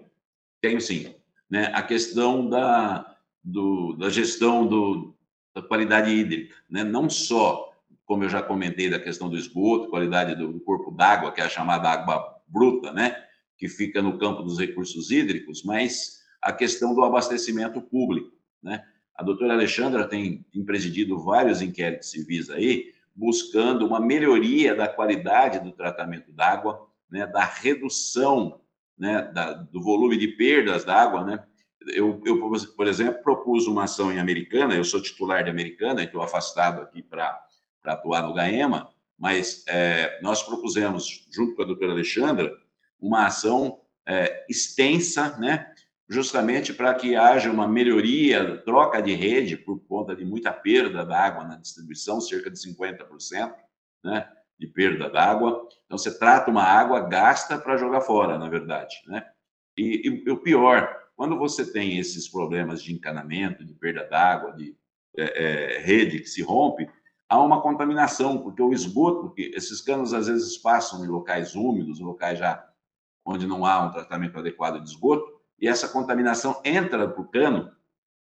[0.60, 1.14] tenho sim.
[1.50, 1.72] Né?
[1.74, 5.16] A questão da, do, da gestão do,
[5.54, 6.84] da qualidade hídrica, né?
[6.84, 7.72] não só,
[8.06, 11.50] como eu já comentei, da questão do esgoto, qualidade do, corpo d'água, que é a
[11.50, 13.24] chamada água bruta, né?
[13.58, 18.32] que fica no campo dos recursos hídricos, mas a questão do abastecimento público.
[18.62, 18.84] Né?
[19.16, 25.60] A doutora Alexandra tem, tem presidido vários inquéritos civis aí, buscando uma melhoria da qualidade
[25.60, 28.60] do tratamento d'água, né, da redução
[28.98, 31.44] né, da, do volume de perdas d'água, né,
[31.88, 32.40] eu, eu,
[32.76, 37.02] por exemplo, propus uma ação em Americana, eu sou titular de Americana, estou afastado aqui
[37.02, 37.40] para
[37.84, 42.52] atuar no GAEMA, mas é, nós propusemos, junto com a doutora Alexandra,
[43.00, 45.72] uma ação é, extensa, né,
[46.08, 51.44] justamente para que haja uma melhoria, troca de rede, por conta de muita perda d'água
[51.44, 53.54] na distribuição, cerca de 50%,
[54.04, 54.28] né,
[54.60, 55.68] de perda d'água.
[55.86, 59.26] Então, você trata uma água, gasta para jogar fora, na verdade, né?
[59.78, 64.76] E, e, o pior, quando você tem esses problemas de encanamento, de perda d'água, de
[65.18, 66.90] é, é, rede que se rompe,
[67.28, 72.00] há uma contaminação, porque o esgoto, porque esses canos às vezes passam em locais úmidos,
[72.00, 72.66] locais já
[73.26, 75.26] onde não há um tratamento adequado de esgoto,
[75.60, 77.72] e essa contaminação entra para o cano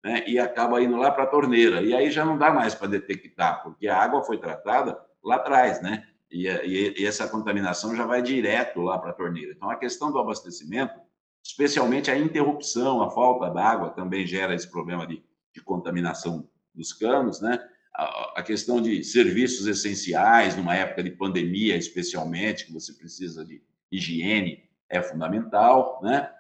[0.03, 1.83] né, e acaba indo lá para a torneira.
[1.83, 5.83] E aí já não dá mais para detectar, porque a água foi tratada lá atrás,
[5.83, 6.09] né?
[6.31, 9.53] E, e, e essa contaminação já vai direto lá para a torneira.
[9.53, 11.07] Então, a questão do abastecimento
[11.47, 15.23] especialmente a interrupção, a falta d'água também gera esse problema de,
[15.55, 17.59] de contaminação dos canos, né?
[17.95, 23.62] A, a, questão de serviços essenciais, numa época de pandemia, especialmente, que você precisa de
[23.91, 26.31] higiene, é fundamental, né?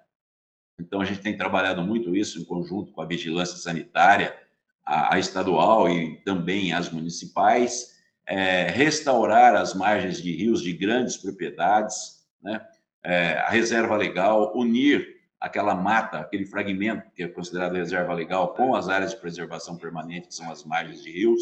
[0.78, 4.36] Então, a gente tem trabalhado muito isso em conjunto com a vigilância sanitária,
[4.84, 7.95] a, a estadual e também as municipais,
[8.26, 12.60] é, restaurar as margens de rios de grandes propriedades, né?
[13.04, 18.74] é, a reserva legal, unir aquela mata, aquele fragmento que é considerado reserva legal, com
[18.74, 21.40] as áreas de preservação permanente, que são as margens de rios,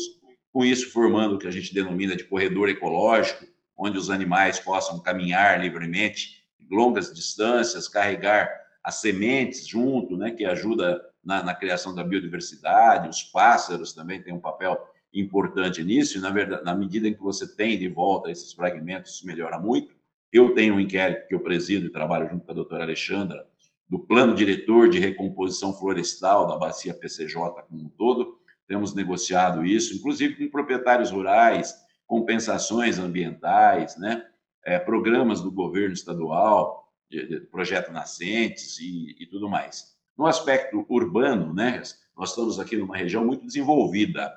[0.52, 5.00] com isso formando o que a gente denomina de corredor ecológico, onde os animais possam
[5.00, 8.50] caminhar livremente longas distâncias, carregar
[8.82, 14.34] as sementes junto, né, que ajuda na, na, criação da biodiversidade, os pássaros também têm
[14.34, 14.78] um papel
[15.14, 19.14] importante nisso, e na, verdade, na medida em que você tem de volta esses fragmentos,
[19.14, 19.94] isso melhora muito.
[20.32, 23.46] Eu tenho um inquérito que eu presido e trabalho junto com a doutora Alexandra,
[23.88, 28.38] do Plano Diretor de Recomposição Florestal da Bacia PCJ como um todo.
[28.66, 31.74] Temos negociado isso, inclusive com proprietários rurais,
[32.06, 34.26] compensações ambientais, né?
[34.64, 39.94] É, programas do governo estadual, de, de projeto nascentes e, e tudo mais.
[40.16, 41.82] No aspecto urbano, né,
[42.16, 44.32] nós estamos aqui numa região muito desenvolvida,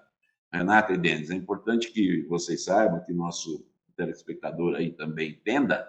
[0.52, 1.30] Renata e Denis.
[1.30, 5.88] É importante que vocês saibam que nosso telespectador aí também entenda,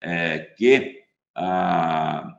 [0.00, 1.02] é, que
[1.34, 2.38] ah,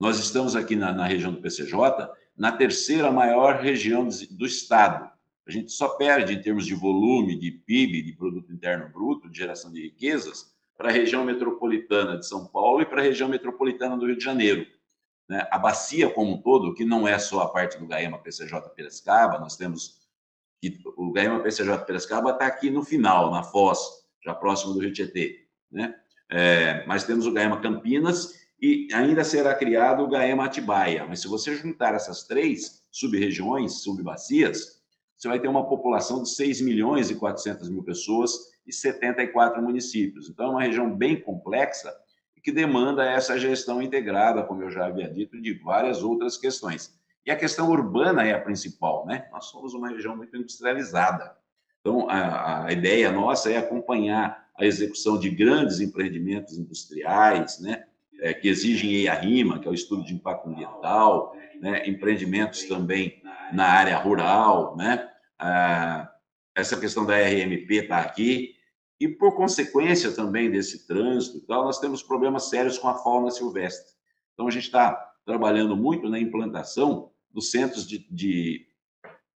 [0.00, 5.10] nós estamos aqui na, na, região do PCJ, na terceira maior região do, do Estado.
[5.46, 9.38] A gente só perde em termos de volume, de PIB, de produto interno bruto, de
[9.38, 13.96] geração de riquezas, para a região metropolitana de São Paulo e para a região metropolitana
[13.96, 14.64] do Rio de Janeiro.
[15.28, 15.46] Né?
[15.50, 19.38] A bacia como um todo, que não é só a parte do Gaema PCJ Piracicaba,
[19.38, 20.07] nós temos
[20.60, 23.78] que o Gaema PCJ Piracicaba está aqui no final, na Foz,
[24.24, 25.94] já próximo do Rio Tietê, né?
[26.30, 31.06] É, mas temos o Gaema Campinas e ainda será criado o Gaema Atibaia.
[31.06, 34.78] Mas se você juntar essas três sub-regiões, sub-bacias,
[35.16, 38.32] você vai ter uma população de 6 milhões e 400 mil pessoas
[38.66, 40.28] e 74 municípios.
[40.28, 41.92] Então, é uma região bem complexa
[42.36, 46.97] e que demanda essa gestão integrada, como eu já havia dito, de várias outras questões.
[47.28, 49.28] E a questão urbana é a principal, né?
[49.30, 51.36] Nós somos uma região muito industrializada.
[51.78, 57.84] Então, a, a ideia nossa é acompanhar a execução de grandes empreendimentos industriais, né?
[58.18, 61.86] É, que exigem EIA-RIMA, que é o estudo de impacto ambiental, né?
[61.86, 65.06] empreendimentos também na área rural, né?
[65.38, 66.10] Ah,
[66.54, 68.54] essa questão da RMP está aqui,
[68.98, 73.92] e por consequência também desse trânsito, tal, nós temos problemas sérios com a fauna silvestre.
[74.32, 74.92] Então, a gente está
[75.26, 78.66] trabalhando muito na implantação dos centros de, de,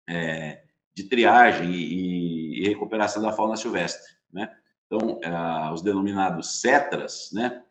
[0.08, 0.62] é,
[0.94, 4.12] de triagem e, e, recuperação da fauna silvestre.
[4.32, 4.50] Né?
[4.86, 7.62] Então, é, os denominados CETRAS, né?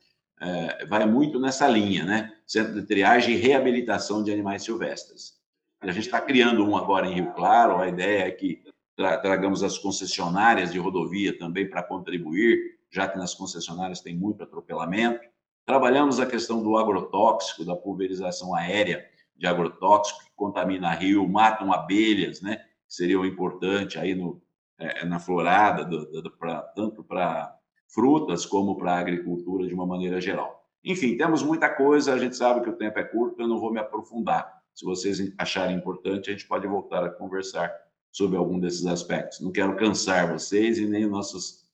[0.44, 2.36] É, vai muito nessa linha, né?
[2.48, 5.40] Centro de triagem e reabilitação de animais silvestres.
[5.80, 8.64] A gente está criando um agora em Rio Claro, a ideia é que
[8.96, 14.44] tra tragamos as concessionárias de rodovia também para contribuir, já que nas concessionárias tem muito
[14.44, 15.22] atropelamento.
[15.66, 19.06] Trabalhamos a questão do agrotóxico, da pulverização aérea
[19.42, 22.58] de agrotóxico que contamina rio, matam abelhas, né?
[22.58, 24.40] Que seria importante aí no,
[24.78, 29.86] é, na florada, do, do, pra, tanto para frutas como para a agricultura de uma
[29.86, 30.64] maneira geral.
[30.84, 33.74] Enfim, temos muita coisa, a gente sabe que o tempo é curto, eu não vou
[33.74, 34.62] me aprofundar.
[34.76, 37.74] Se vocês acharem importante, a gente pode voltar a conversar
[38.12, 39.40] sobre algum desses aspectos.
[39.40, 41.68] Não quero cansar vocês e nem nossos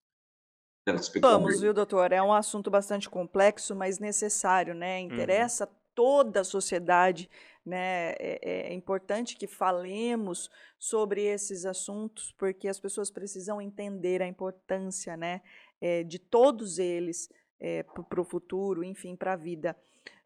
[0.85, 1.43] telespectadores.
[1.43, 2.13] Vamos, viu, doutor?
[2.13, 4.99] É um assunto bastante complexo, mas necessário, né?
[4.99, 5.05] Uhum.
[5.05, 5.71] Interessa uhum.
[5.93, 7.29] toda a sociedade,
[7.67, 8.13] né?
[8.17, 10.49] É, é, importante que falemos
[10.79, 15.41] sobre esses assuntos, porque as pessoas precisam entender a importância, né?
[15.81, 19.75] É, de todos eles é, para o futuro, enfim, para a vida.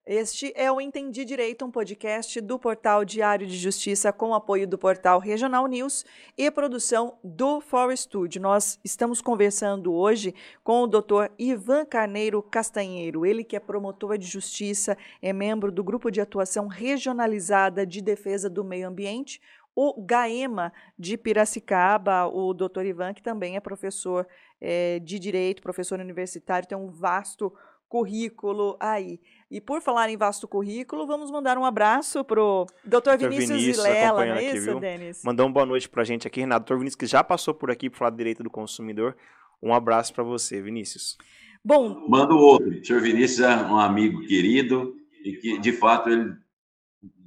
[0.03, 4.75] Este é o Entendi Direito, um podcast do portal Diário de Justiça com apoio do
[4.75, 6.03] portal Regional News
[6.35, 8.41] e produção do For Studio.
[8.41, 10.33] Nós estamos conversando hoje
[10.63, 11.27] com o Dr.
[11.37, 16.65] Ivan Carneiro Castanheiro, ele que é promotor de justiça, é membro do Grupo de Atuação
[16.67, 19.39] Regionalizada de Defesa do Meio Ambiente,
[19.75, 24.27] o GAEMA de Piracicaba, o doutor Ivan, que também é professor
[24.59, 27.53] é, de Direito, professor universitário, tem um vasto
[27.91, 29.19] currículo aí.
[29.51, 33.17] E por falar em vasto currículo, vamos mandar um abraço pro Dr.
[33.19, 35.21] Vinícius, Vinícius Vilela, não é isso, Denis?
[35.25, 36.73] Mandou uma boa noite pra gente aqui, Renato.
[36.73, 36.77] Dr.
[36.77, 39.13] Vinícius, que já passou por aqui para falar direito do consumidor.
[39.61, 41.17] Um abraço para você, Vinícius.
[41.63, 42.07] Bom.
[42.07, 42.69] Manda o outro.
[42.69, 46.33] O senhor Vinícius é um amigo querido e que, de fato, ele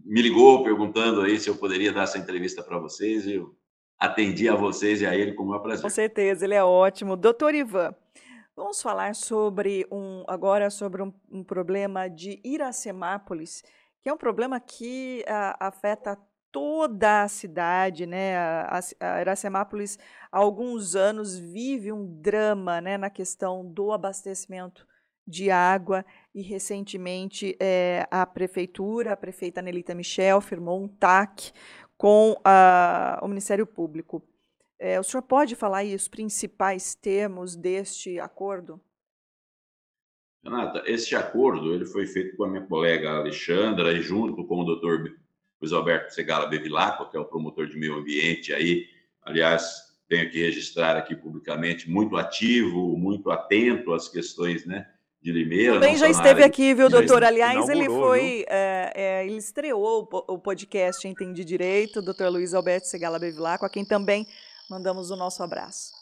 [0.02, 3.28] me ligou perguntando aí se eu poderia dar essa entrevista para vocês.
[3.28, 3.54] Eu
[3.98, 5.82] atendi a vocês e a ele com o maior prazer.
[5.82, 7.16] Com certeza, ele é ótimo.
[7.16, 7.94] Doutor Ivan,
[8.56, 13.64] Vamos falar sobre um agora sobre um, um problema de Iracemápolis,
[14.00, 16.16] que é um problema que a, afeta
[16.52, 18.36] toda a cidade, né?
[18.36, 19.98] A, a Iracemápolis
[20.30, 24.86] há alguns anos vive um drama, né, na questão do abastecimento
[25.26, 31.50] de água e recentemente é, a prefeitura, a prefeita Nelita Michel, firmou um TAC
[31.96, 34.22] com a, o Ministério Público.
[34.84, 38.78] É, o senhor pode falar aí os principais termos deste acordo?
[40.44, 44.64] Renata, este acordo ele foi feito com a minha colega Alexandra e junto com o
[44.64, 45.10] doutor
[45.58, 48.84] Luiz Alberto Segala Bevilacqua, que é o promotor de meio ambiente aí,
[49.22, 49.64] aliás,
[50.06, 54.86] tenho que registrar aqui publicamente, muito ativo, muito atento às questões, né,
[55.22, 55.80] de Limeira.
[55.80, 57.24] Também já esteve aqui, viu, doutor?
[57.24, 63.18] Aliás, ele foi, é, é, ele estreou o podcast Entendi Direito, doutor Luiz Alberto Segala
[63.18, 64.26] Bevilacqua, a quem também
[64.70, 65.92] mandamos o nosso abraço.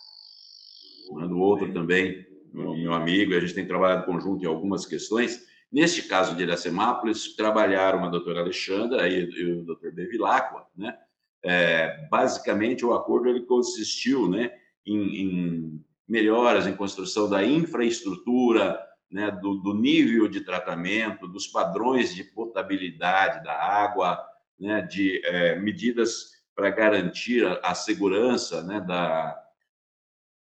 [1.10, 5.44] Mando outro também, meu, amigo, a gente tem trabalhado conjunto em algumas questões.
[5.70, 10.96] Neste caso de Iracemápolis, trabalharam a doutora Alexandra e o doutor Bevilacqua, né?
[11.44, 14.52] É, basicamente, o acordo ele consistiu né,
[14.86, 22.14] em, em, melhoras em construção da infraestrutura, né, do, do, nível de tratamento, dos padrões
[22.14, 24.24] de potabilidade da água,
[24.58, 29.42] né, de é, medidas para garantir a, segurança né, da,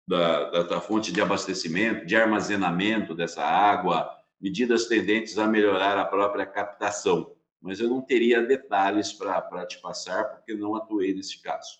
[0.07, 6.05] da, da, da, fonte de abastecimento, de armazenamento dessa água, medidas tendentes a melhorar a
[6.05, 7.35] própria captação.
[7.61, 11.79] Mas eu não teria detalhes para te passar, porque não atuei nesse caso.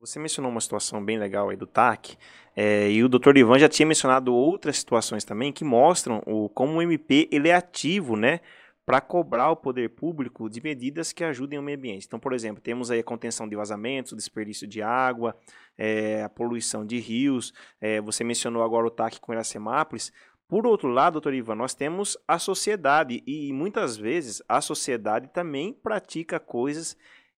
[0.00, 2.16] Você mencionou uma situação bem legal aí do TAC,
[2.54, 3.36] é, e o Dr.
[3.36, 7.54] Ivan já tinha mencionado outras situações também que mostram o, como o MP ele é
[7.54, 8.40] ativo, né,
[8.88, 12.06] para cobrar o poder público de medidas que ajudem o meio ambiente.
[12.06, 15.36] Então, por exemplo, temos aí a contenção de vazamentos, desperdício de água,
[15.76, 17.52] é, a poluição de rios.
[17.82, 20.10] É, você mencionou agora o TAC com Iracemápolis.
[20.48, 25.70] Por outro lado, doutor Ivan, nós temos a sociedade e muitas vezes a sociedade também
[25.70, 26.96] pratica coisas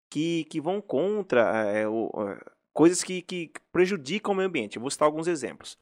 [0.08, 2.12] que, que vão contra, é, o,
[2.72, 4.76] coisas que, que prejudicam o meio ambiente.
[4.76, 5.76] Eu vou citar alguns exemplos.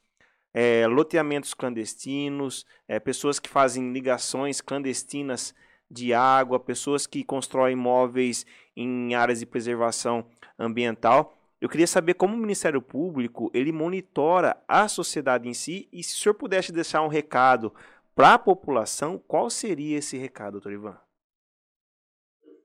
[0.60, 5.54] É, loteamentos clandestinos, é, pessoas que fazem ligações clandestinas
[5.88, 8.44] de água, pessoas que constroem imóveis
[8.76, 10.26] em áreas de preservação
[10.58, 11.38] ambiental.
[11.60, 16.16] Eu queria saber como o Ministério Público ele monitora a sociedade em si e se
[16.16, 17.72] o senhor pudesse deixar um recado
[18.12, 20.98] para a população, qual seria esse recado, doutor Ivan?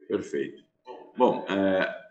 [0.08, 0.64] Perfeito.
[1.16, 2.03] Bom, é,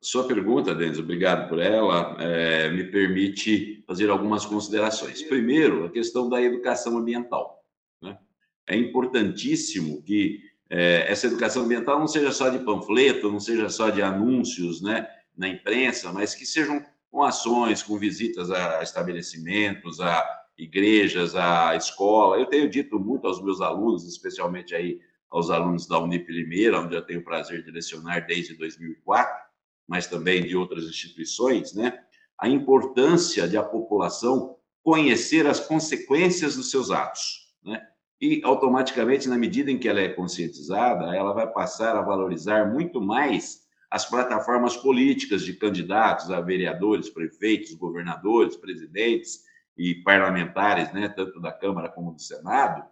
[0.00, 5.22] sua pergunta, Denis, obrigado por ela, é, me permite fazer algumas considerações.
[5.22, 7.64] Primeiro, a questão da educação ambiental.
[8.00, 8.18] Né?
[8.66, 13.90] É importantíssimo que é, essa educação ambiental não seja só de panfleto, não seja só
[13.90, 15.06] de anúncios né,
[15.36, 22.38] na imprensa, mas que sejam com ações, com visitas a estabelecimentos, a igrejas, a escola.
[22.38, 24.98] Eu tenho dito muito aos meus alunos, especialmente aí
[25.30, 29.51] aos alunos da Unip Limeira, onde eu tenho o prazer de lecionar desde 2004,
[29.88, 31.98] mas também de outras instituições, né?
[32.38, 37.86] A importância de a população conhecer as consequências dos seus atos, né?
[38.20, 43.00] E automaticamente, na medida em que ela é conscientizada, ela vai passar a valorizar muito
[43.00, 49.42] mais as plataformas políticas de candidatos a vereadores, prefeitos, governadores, presidentes
[49.76, 52.84] e parlamentares, né, tanto da Câmara como do Senado,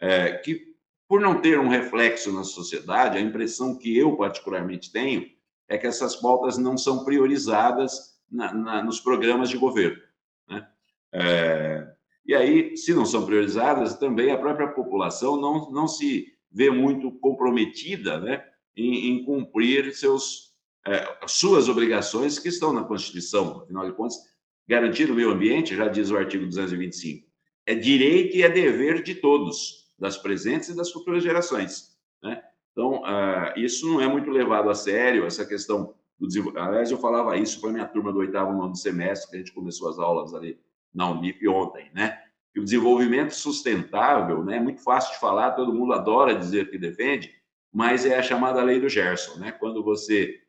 [0.00, 0.74] é, que
[1.08, 5.28] por não ter um reflexo na sociedade, a impressão que eu particularmente tenho
[5.68, 10.00] é que essas pautas não são priorizadas na, na, nos programas de governo.
[10.48, 10.66] Né?
[11.12, 11.94] É,
[12.26, 17.10] e aí, se não são priorizadas, também a própria população não, não se vê muito
[17.12, 18.44] comprometida né,
[18.76, 20.54] em, em cumprir seus,
[20.86, 23.62] é, suas obrigações que estão na Constituição.
[23.62, 24.16] Afinal de contas,
[24.66, 27.26] garantir o meio ambiente, já diz o artigo 225,
[27.66, 31.96] é direito e é dever de todos das presentes e das futuras gerações.
[32.22, 32.42] Né?
[32.74, 36.68] Então, uh, isso não é muito levado a sério, essa questão do desenvolvimento.
[36.68, 39.52] Aliás, eu falava isso para a minha turma do oitavo nono semestre, que a gente
[39.52, 40.58] começou as aulas ali
[40.92, 42.20] na Unip ontem, né?
[42.56, 44.56] O desenvolvimento sustentável, né?
[44.56, 47.32] É muito fácil de falar, todo mundo adora dizer que defende,
[47.72, 49.52] mas é a chamada lei do Gerson, né?
[49.52, 50.40] Quando você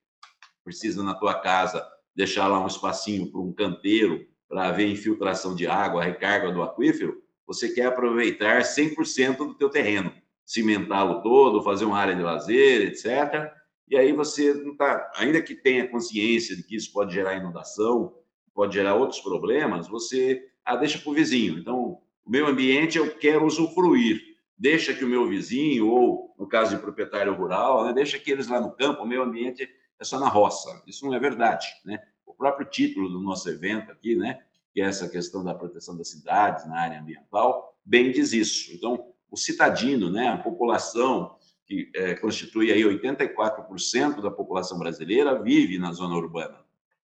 [0.64, 5.68] precisa na tua casa deixar lá um espacinho para um canteiro para haver infiltração de
[5.68, 10.12] água, recarga do aquífero, você quer aproveitar 100% do teu terreno,
[10.46, 13.52] cimentá-lo todo, fazer uma área de lazer, etc.
[13.88, 18.14] E aí você não tá, ainda que tenha consciência de que isso pode gerar inundação,
[18.54, 21.60] pode gerar outros problemas, você ah, deixa para o vizinho.
[21.60, 24.22] Então, o meu ambiente eu quero usufruir.
[24.58, 28.48] Deixa que o meu vizinho, ou no caso de proprietário rural, né, deixa que eles
[28.48, 29.70] lá no campo, o meu ambiente
[30.00, 30.82] é só na roça.
[30.88, 32.00] Isso não é verdade, né?
[32.26, 34.40] O próprio título do nosso evento aqui, né?
[34.76, 38.74] que é essa questão da proteção das cidades na área ambiental, bem diz isso.
[38.74, 41.36] Então, o citadino, né, a população
[41.68, 46.60] que é, constitui aí 84% da população brasileira vive na zona urbana.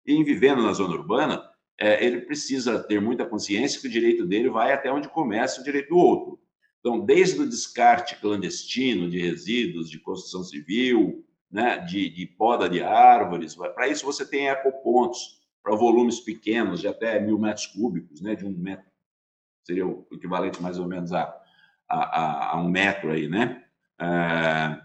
[0.07, 1.43] E em vivendo na zona urbana,
[1.77, 5.65] é, ele precisa ter muita consciência que o direito dele vai até onde começa o
[5.65, 6.41] direito do outro.
[6.79, 12.81] Então, desde o descarte clandestino de resíduos de construção civil, né, de, de poda de
[12.81, 18.35] árvores, para isso você tem ecopontos, para volumes pequenos, de até mil metros cúbicos, né,
[18.35, 18.87] de um metro,
[19.65, 21.40] seria o equivalente mais ou menos a,
[21.91, 23.65] a, a um metro aí, né?
[24.01, 24.81] É,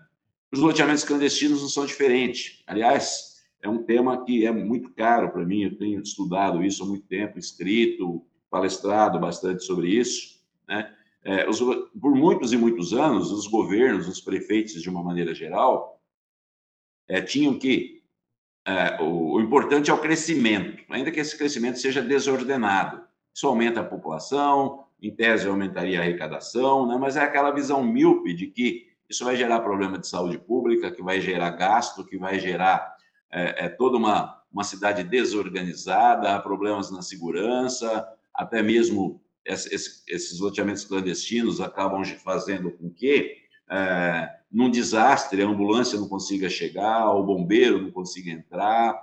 [0.51, 2.63] os loteamentos clandestinos não são diferentes.
[2.65, 6.85] Aliás, é um tema que é muito caro para mim, eu tenho estudado isso há
[6.85, 10.93] muito tempo, escrito, palestrado bastante sobre isso, né?
[11.23, 11.59] É, os,
[11.99, 15.99] por muitos e muitos anos, os governos, os prefeitos, de uma maneira geral,
[17.07, 18.03] é, tinham que
[18.63, 23.01] é, o, o, importante é o crescimento, ainda que esse crescimento seja desordenado.
[23.33, 26.97] Isso aumenta a população, em tese aumentaria a arrecadação, né?
[26.99, 31.03] mas é aquela visão míope de que isso vai gerar problema de saúde pública, que
[31.03, 32.95] vai gerar gasto, que vai gerar
[33.31, 40.85] é, é, toda uma, uma cidade desorganizada, problemas na segurança, até mesmo esses, esses loteamentos
[40.85, 43.37] clandestinos acabam fazendo com que
[43.69, 48.99] é, num desastre, a ambulância não consiga chegar, o bombeiro não consiga entrar,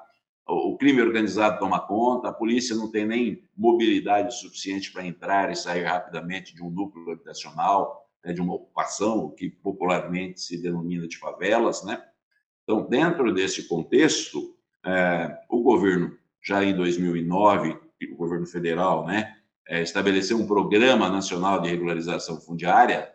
[0.46, 5.56] o crime organizado toma conta, a polícia não tem nem mobilidade suficiente para entrar e
[5.56, 11.16] sair rapidamente de um núcleo habitacional, né, de uma ocupação, que popularmente se denomina de
[11.18, 12.02] favelas, né?
[12.62, 17.78] Então, dentro desse contexto, é, o governo já em 2009,
[18.10, 19.36] o governo federal, né,
[19.68, 23.12] é, estabeleceu um programa nacional de regularização fundiária,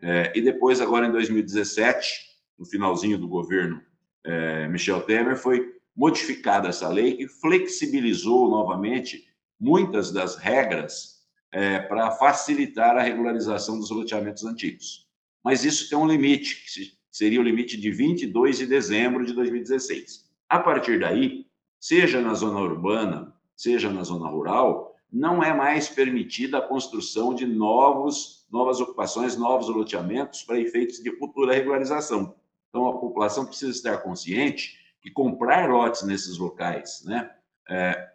[0.00, 3.82] é, e depois, agora em 2017, no finalzinho do governo
[4.24, 9.26] é, Michel Temer, foi modificada essa lei que flexibilizou novamente
[9.58, 15.08] muitas das regras é, para facilitar a regularização dos loteamentos antigos.
[15.42, 20.30] Mas isso tem um limite, que seria o limite de 22 de dezembro de 2016.
[20.48, 21.46] A partir daí,
[21.80, 27.44] seja na zona urbana, seja na zona rural, não é mais permitida a construção de
[27.44, 32.36] novos, novas ocupações, novos loteamentos para efeitos de futura regularização.
[32.68, 37.30] Então, a população precisa estar consciente que comprar lotes nesses locais, né,
[37.68, 38.10] é,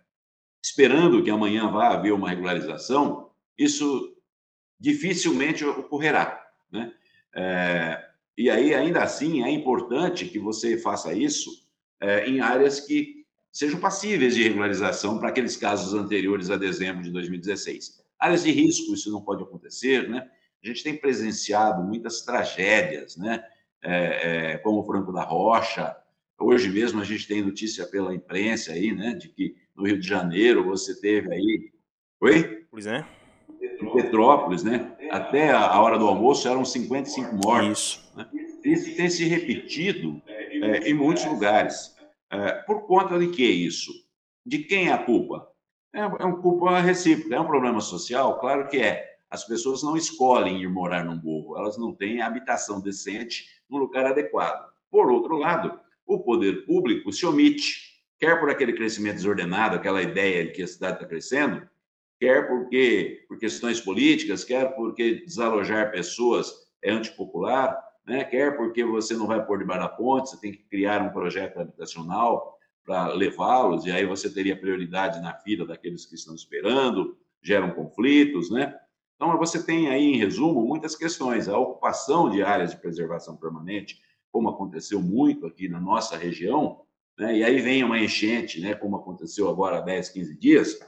[0.63, 4.15] esperando que amanhã vá haver uma regularização, isso
[4.79, 6.41] dificilmente ocorrerá.
[6.71, 6.93] Né?
[7.35, 8.05] É,
[8.37, 11.49] e aí, ainda assim, é importante que você faça isso
[12.01, 17.11] é, em áreas que sejam passíveis de regularização para aqueles casos anteriores a dezembro de
[17.11, 18.03] 2016.
[18.17, 20.27] Áreas de risco, isso não pode acontecer, né?
[20.63, 23.43] A gente tem presenciado muitas tragédias, né?
[23.81, 25.95] É, é, como o Franco da Rocha.
[26.43, 29.13] Hoje mesmo a gente tem notícia pela imprensa aí, né?
[29.13, 31.71] De que no Rio de Janeiro você teve aí.
[32.19, 32.65] Oi?
[32.69, 33.05] Pois é.
[33.61, 34.93] Em Petrópolis, né?
[35.09, 37.69] Até a hora do almoço eram 55 mortos.
[37.69, 38.17] Isso.
[38.17, 38.27] Né?
[38.65, 41.95] Isso tem se repetido é, em muitos lugares.
[42.29, 43.91] É, por conta de que isso?
[44.45, 45.47] De quem é a culpa?
[45.93, 47.35] É, é uma culpa recíproca.
[47.35, 48.37] É um problema social?
[48.39, 49.13] Claro que é.
[49.29, 54.05] As pessoas não escolhem ir morar num morro, elas não têm habitação decente no lugar
[54.05, 54.71] adequado.
[54.91, 60.45] Por outro lado, o poder público se omite, quer por aquele crescimento desordenado, aquela ideia
[60.45, 61.67] de que a cidade está crescendo,
[62.19, 66.51] quer porque por questões políticas, quer porque desalojar pessoas
[66.81, 68.23] é antipopular, né?
[68.23, 71.59] quer porque você não vai pôr debaixo da ponte, você tem que criar um projeto
[71.59, 77.71] habitacional para levá-los, e aí você teria prioridade na fila daqueles que estão esperando, geram
[77.71, 78.77] conflitos, né?
[79.15, 81.47] Então, você tem aí, em resumo, muitas questões.
[81.47, 84.01] A ocupação de áreas de preservação permanente,
[84.33, 86.81] como aconteceu muito aqui na nossa região,
[87.15, 87.37] né?
[87.37, 88.73] e aí vem uma enchente, né?
[88.73, 90.79] como aconteceu agora há 10, 15 dias,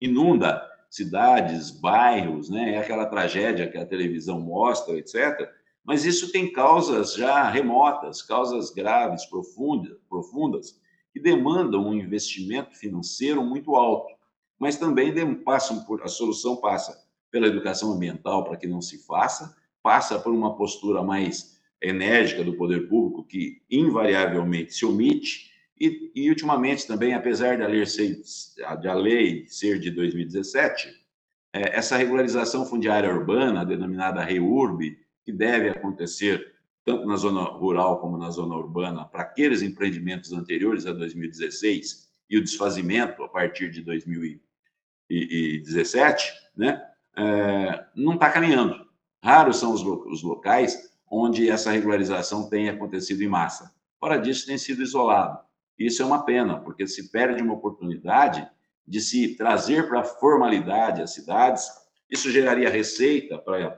[0.00, 2.74] inunda cidades, bairros, né?
[2.74, 5.48] é aquela tragédia que a televisão mostra, etc.,
[5.84, 10.80] mas isso tem causas já remotas, causas graves, profundas, profundas,
[11.12, 14.12] que demandam um investimento financeiro muito alto.
[14.58, 19.56] Mas também passam por, a solução passa pela educação ambiental para que não se faça,
[19.82, 25.50] passa por uma postura mais enérgica do poder público que invariavelmente se omite
[25.80, 28.20] e, e ultimamente também, apesar da lei ser,
[28.82, 30.94] da lei ser de 2017,
[31.52, 36.54] é, essa regularização fundiária urbana, denominada REURB, que deve acontecer
[36.84, 42.38] tanto na zona rural como na zona urbana para aqueles empreendimentos anteriores a 2016 e
[42.38, 46.82] o desfazimento a partir de 2017, né,
[47.16, 48.88] é, não está caminhando.
[49.22, 53.74] Raros são os, os locais onde essa regularização tem acontecido em massa.
[53.98, 55.38] Fora disso, tem sido isolado.
[55.78, 58.48] Isso é uma pena, porque se perde uma oportunidade
[58.86, 61.68] de se trazer para a formalidade as cidades.
[62.08, 63.70] Isso geraria receita para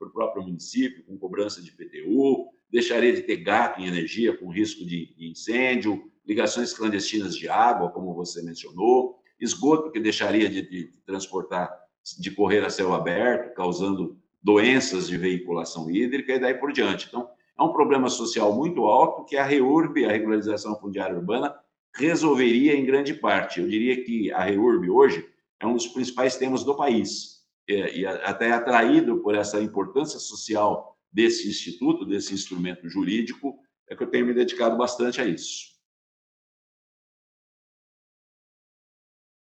[0.00, 4.48] para o próprio município, com cobrança de PTU, deixaria de ter gato em energia com
[4.48, 10.90] risco de incêndio, ligações clandestinas de água, como você mencionou, esgoto que deixaria de, de,
[10.90, 11.70] de transportar,
[12.18, 17.06] de correr a céu aberto, causando doenças de veiculação hídrica e daí por diante.
[17.08, 17.28] Então,
[17.58, 21.54] é um problema social muito alto que a REURB, a Regularização Fundiária Urbana,
[21.94, 23.60] resolveria em grande parte.
[23.60, 25.28] Eu diria que a REURB hoje
[25.58, 30.96] é um dos principais temas do país é, e até atraído por essa importância social
[31.12, 35.69] desse instituto, desse instrumento jurídico, é que eu tenho me dedicado bastante a isso.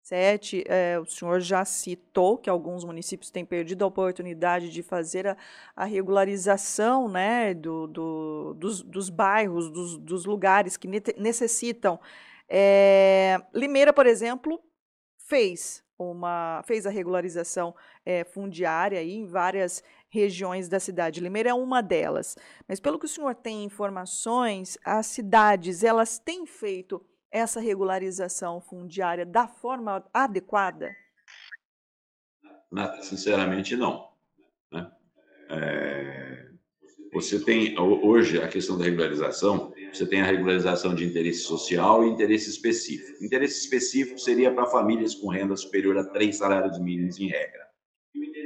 [0.06, 5.26] Sete, é, o senhor já citou que alguns municípios têm perdido a oportunidade de fazer
[5.26, 5.36] a,
[5.74, 11.98] a regularização né, do, do, dos, dos, bairros, dos, dos, lugares que necessitam.
[12.48, 14.62] É, Limeira, por exemplo,
[15.18, 21.18] fez uma fez a regularização é, fundiária aí em várias regiões da cidade.
[21.18, 22.36] Limeira é uma delas.
[22.68, 27.04] Mas pelo que o senhor tem informações, as cidades elas têm feito
[27.36, 30.94] essa regularização fundiária da forma adequada?
[33.02, 34.08] Sinceramente, não.
[34.72, 34.90] Né?
[35.50, 36.48] É,
[37.12, 42.10] você tem hoje a questão da regularização você tem a regularização de interesse social e
[42.10, 43.24] interesse específico.
[43.24, 47.66] Interesse específico seria para famílias com renda superior a três salários mínimos em regra.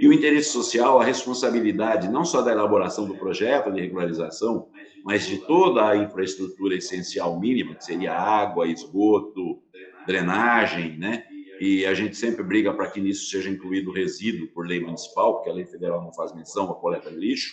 [0.00, 4.69] E o interesse social, a responsabilidade não só da elaboração do projeto de regularização,
[5.04, 9.62] mas de toda a infraestrutura essencial mínima, que seria água, esgoto,
[10.06, 11.24] drenagem, né?
[11.60, 15.50] E a gente sempre briga para que nisso seja incluído resíduo por lei municipal, porque
[15.50, 17.52] a lei federal não faz menção à coleta de lixo,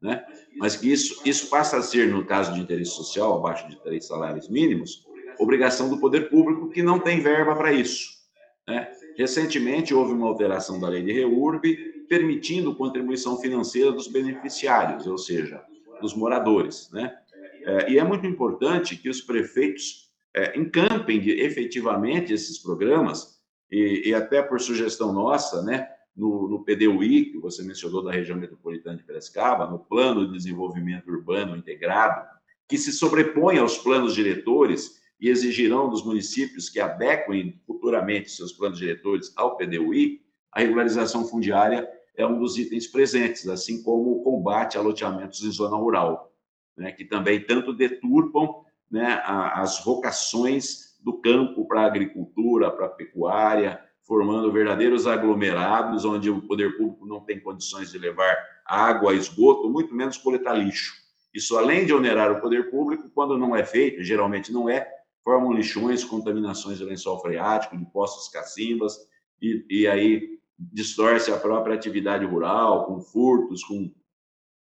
[0.00, 0.24] né?
[0.56, 4.06] Mas que isso, isso passa a ser, no caso de interesse social, abaixo de três
[4.06, 5.06] salários mínimos,
[5.38, 8.18] obrigação do poder público que não tem verba para isso.
[8.66, 8.90] Né?
[9.16, 11.76] Recentemente houve uma alteração da lei de REURB
[12.08, 15.62] permitindo contribuição financeira dos beneficiários, ou seja,
[16.00, 16.90] dos moradores.
[16.92, 17.16] Né?
[17.64, 23.38] É, e é muito importante que os prefeitos é, encampem efetivamente esses programas,
[23.70, 28.36] e, e, até por sugestão nossa, né, no, no, PDUI, que você mencionou da região
[28.36, 32.26] metropolitana de Piracicaba, no Plano de Desenvolvimento Urbano Integrado,
[32.66, 38.78] que se sobrepõe aos planos diretores e exigirão dos municípios que adequem futuramente seus planos
[38.78, 40.22] diretores ao PDUI,
[40.52, 41.88] a regularização fundiária
[42.18, 46.34] é um dos itens presentes, assim como o combate a loteamentos em zona rural,
[46.76, 52.90] né, que também tanto deturpam né, as vocações do campo para a agricultura, para a
[52.90, 59.70] pecuária, formando verdadeiros aglomerados onde o poder público não tem condições de levar água, esgoto,
[59.70, 60.94] muito menos coletar lixo.
[61.32, 64.88] Isso, além de onerar o poder público, quando não é feito, geralmente não é,
[65.22, 68.96] formam lixões, contaminações de lençol freático, de poços cacimbas,
[69.40, 73.90] e, e aí distorce a própria atividade rural, com furtos, com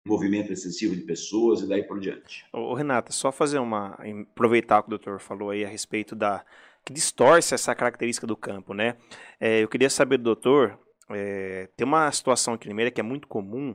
[0.07, 2.45] movimento excessivo de pessoas e daí por diante.
[2.53, 3.97] Ô, Renata, só fazer uma.
[4.31, 6.45] aproveitar o que o doutor falou aí a respeito da.
[6.85, 8.97] que distorce essa característica do campo, né?
[9.41, 10.79] É, eu queria saber do doutor.
[11.11, 13.75] É, tem uma situação aqui em Limeira que é muito comum.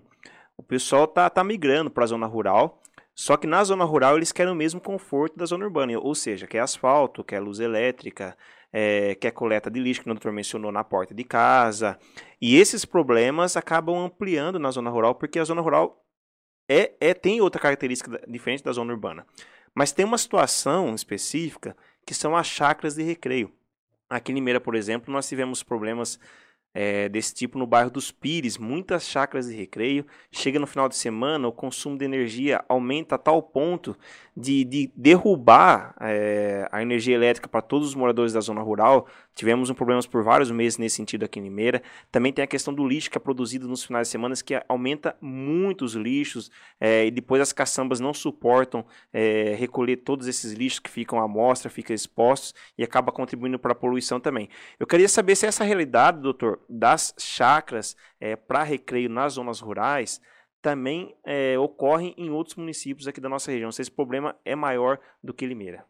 [0.57, 2.81] O pessoal tá, tá migrando para a zona rural
[3.19, 6.47] só que na zona rural eles querem o mesmo conforto da zona urbana, ou seja,
[6.47, 8.33] quer asfalto, quer luz elétrica,
[8.71, 11.99] é, quer coleta de lixo, que o doutor mencionou na porta de casa.
[12.39, 16.01] E esses problemas acabam ampliando na zona rural, porque a zona rural
[16.65, 19.27] é, é tem outra característica diferente da zona urbana.
[19.75, 23.51] Mas tem uma situação específica que são as chacras de recreio.
[24.09, 26.17] Aqui em Limeira, por exemplo, nós tivemos problemas
[26.73, 30.05] é, desse tipo no bairro dos Pires, muitas chácaras de recreio.
[30.31, 33.97] Chega no final de semana, o consumo de energia aumenta a tal ponto
[34.35, 39.07] de, de derrubar é, a energia elétrica para todos os moradores da zona rural.
[39.35, 41.81] Tivemos um problemas por vários meses nesse sentido aqui em Limeira.
[42.11, 45.15] Também tem a questão do lixo que é produzido nos finais de semana, que aumenta
[45.21, 48.85] muito os lixos é, e depois as caçambas não suportam
[49.57, 53.75] recolher todos esses lixos que ficam à mostra, ficam expostos e acaba contribuindo para a
[53.75, 54.49] poluição também.
[54.79, 60.19] Eu queria saber se essa realidade, doutor, das chacras é, para recreio nas zonas rurais
[60.61, 63.71] também é, ocorrem em outros municípios aqui da nossa região.
[63.71, 65.85] Se esse problema é maior do que Limeira.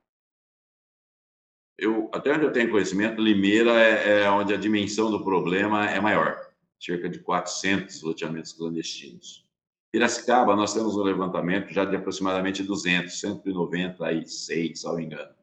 [1.77, 5.99] Eu, até onde eu tenho conhecimento, Limeira é, é onde a dimensão do problema é
[5.99, 6.37] maior,
[6.79, 9.47] cerca de 400 loteamentos clandestinos.
[9.91, 15.33] Piracicaba, nós temos um levantamento já de aproximadamente 200, 196, se não me engano.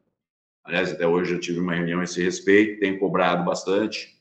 [0.63, 4.16] Aliás, até hoje eu tive uma reunião a esse respeito, tenho cobrado bastante.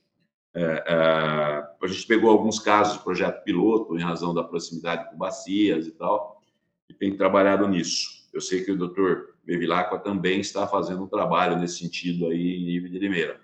[0.57, 5.17] É, é, a gente pegou alguns casos de projeto piloto em razão da proximidade com
[5.19, 6.41] bacias e tal,
[6.89, 8.27] e tem trabalhado nisso.
[8.33, 12.65] Eu sei que o doutor Bevilacqua também está fazendo um trabalho nesse sentido aí em
[12.65, 13.39] nível de Limeira.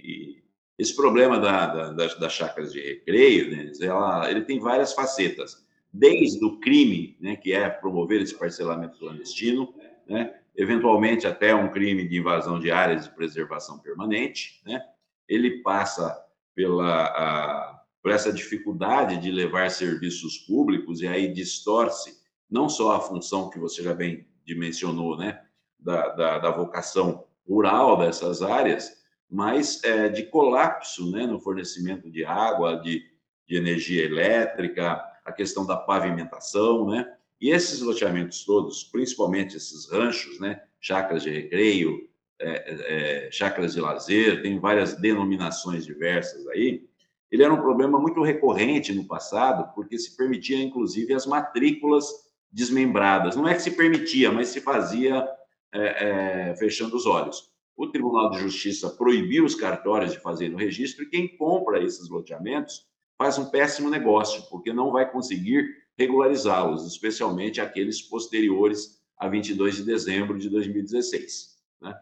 [0.00, 0.42] E
[0.76, 5.64] esse problema da, da, das, das chácaras de recreio, né, ela, ele tem várias facetas,
[5.92, 9.72] desde o crime, né, que é promover esse parcelamento clandestino,
[10.08, 14.84] né, eventualmente até um crime de invasão de áreas de preservação permanente, né,
[15.28, 16.16] ele passa
[16.54, 22.18] pela, a, por essa dificuldade de levar serviços públicos e aí distorce
[22.50, 25.42] não só a função que você já bem dimensionou, né,
[25.78, 28.90] da, da, da vocação rural dessas áreas,
[29.30, 33.04] mas é, de colapso né, no fornecimento de água, de,
[33.46, 37.14] de energia elétrica, a questão da pavimentação, né?
[37.40, 42.07] E esses loteamentos todos, principalmente esses ranchos, né, chácaras de recreio,
[42.40, 46.86] é, é, de lazer, tem várias denominações diversas aí.
[47.30, 52.06] Ele era um problema muito recorrente no passado, porque se permitia, inclusive, as matrículas
[52.50, 53.36] desmembradas.
[53.36, 55.28] Não é que se permitia, mas se fazia
[55.72, 57.52] é, é, fechando os olhos.
[57.76, 62.08] O Tribunal de Justiça proibiu os cartórios de fazer o registro e quem compra esses
[62.08, 62.86] loteamentos
[63.16, 69.84] faz um péssimo negócio, porque não vai conseguir regularizá-los, especialmente aqueles posteriores a 22 de
[69.84, 71.56] dezembro de 2016.
[71.80, 71.94] Né?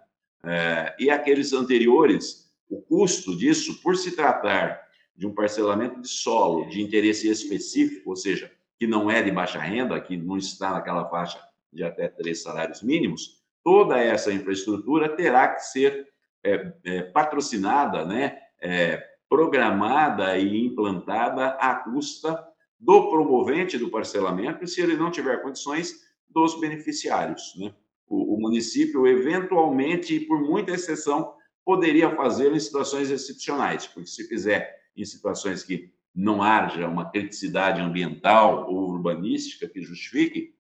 [0.47, 6.69] É, e aqueles anteriores, o custo disso, por se tratar de um parcelamento de solo
[6.69, 11.09] de interesse específico, ou seja, que não é de baixa renda, que não está naquela
[11.09, 11.41] faixa
[11.73, 16.09] de até três salários mínimos, toda essa infraestrutura terá que ser
[16.45, 22.47] é, é, patrocinada, né, é, programada e implantada à custa
[22.79, 27.55] do promovente do parcelamento, e se ele não tiver condições, dos beneficiários.
[27.57, 27.75] Né?
[28.09, 31.35] O, o município, eventualmente, por muita exceção,
[31.65, 37.81] poderia fazê-lo em situações excepcionais, porque se fizer em situações que não haja uma criticidade
[37.81, 40.55] ambiental ou urbanística que justifique,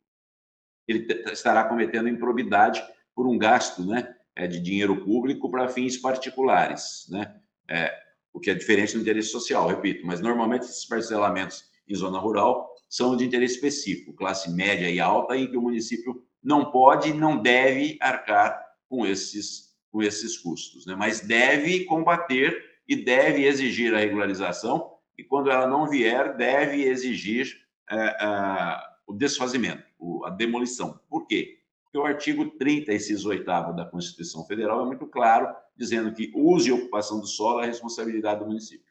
[0.87, 2.83] ele estará cometendo improbidade
[3.15, 7.41] por um gasto né, é, de dinheiro público para fins particulares, né?
[7.69, 12.19] É, o que é diferente do interesse social, repito, mas normalmente esses parcelamentos em zona
[12.19, 17.13] rural são de interesse específico, classe média e alta, em que o município não pode
[17.13, 20.95] não deve arcar com esses, com esses custos, né?
[20.95, 27.53] mas deve combater e deve exigir a regularização, e quando ela não vier, deve exigir
[27.91, 28.79] é,
[29.09, 29.83] o desfazimento,
[30.25, 31.01] a demolição.
[31.09, 31.59] Por quê?
[31.83, 36.73] Porque o artigo 36 oitavo da Constituição Federal é muito claro, dizendo que uso e
[36.73, 38.87] ocupação do solo é responsabilidade do município.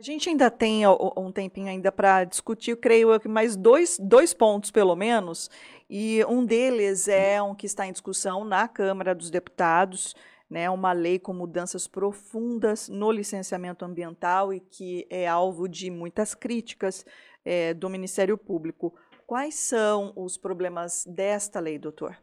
[0.00, 4.70] A gente ainda tem um tempinho ainda para discutir, creio que mais dois, dois pontos,
[4.70, 5.50] pelo menos,
[5.88, 10.14] e um deles é um que está em discussão na Câmara dos Deputados,
[10.50, 16.34] né, uma lei com mudanças profundas no licenciamento ambiental e que é alvo de muitas
[16.34, 17.04] críticas
[17.44, 18.94] é, do Ministério Público.
[19.26, 22.16] Quais são os problemas desta lei, doutor?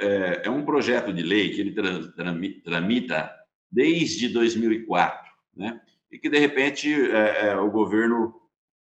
[0.00, 3.32] É, é um projeto de lei que ele tramita
[3.70, 5.80] desde 2004, né?
[6.10, 8.37] E que de repente é, é, o governo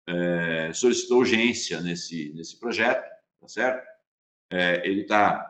[0.09, 3.07] é, solicitou urgência nesse nesse projeto,
[3.39, 3.87] tá certo?
[4.51, 5.45] É, ele tá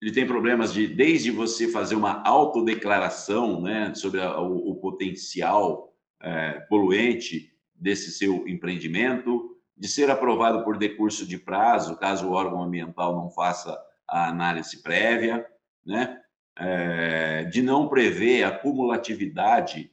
[0.00, 5.92] ele tem problemas de desde você fazer uma autodeclaração, né, sobre a, o, o, potencial
[6.22, 12.62] é, poluente desse seu empreendimento, de ser aprovado por decurso de prazo, caso o órgão
[12.62, 15.46] ambiental não faça a análise prévia,
[15.84, 16.20] né?
[16.58, 19.90] É, de não prever a cumulatividade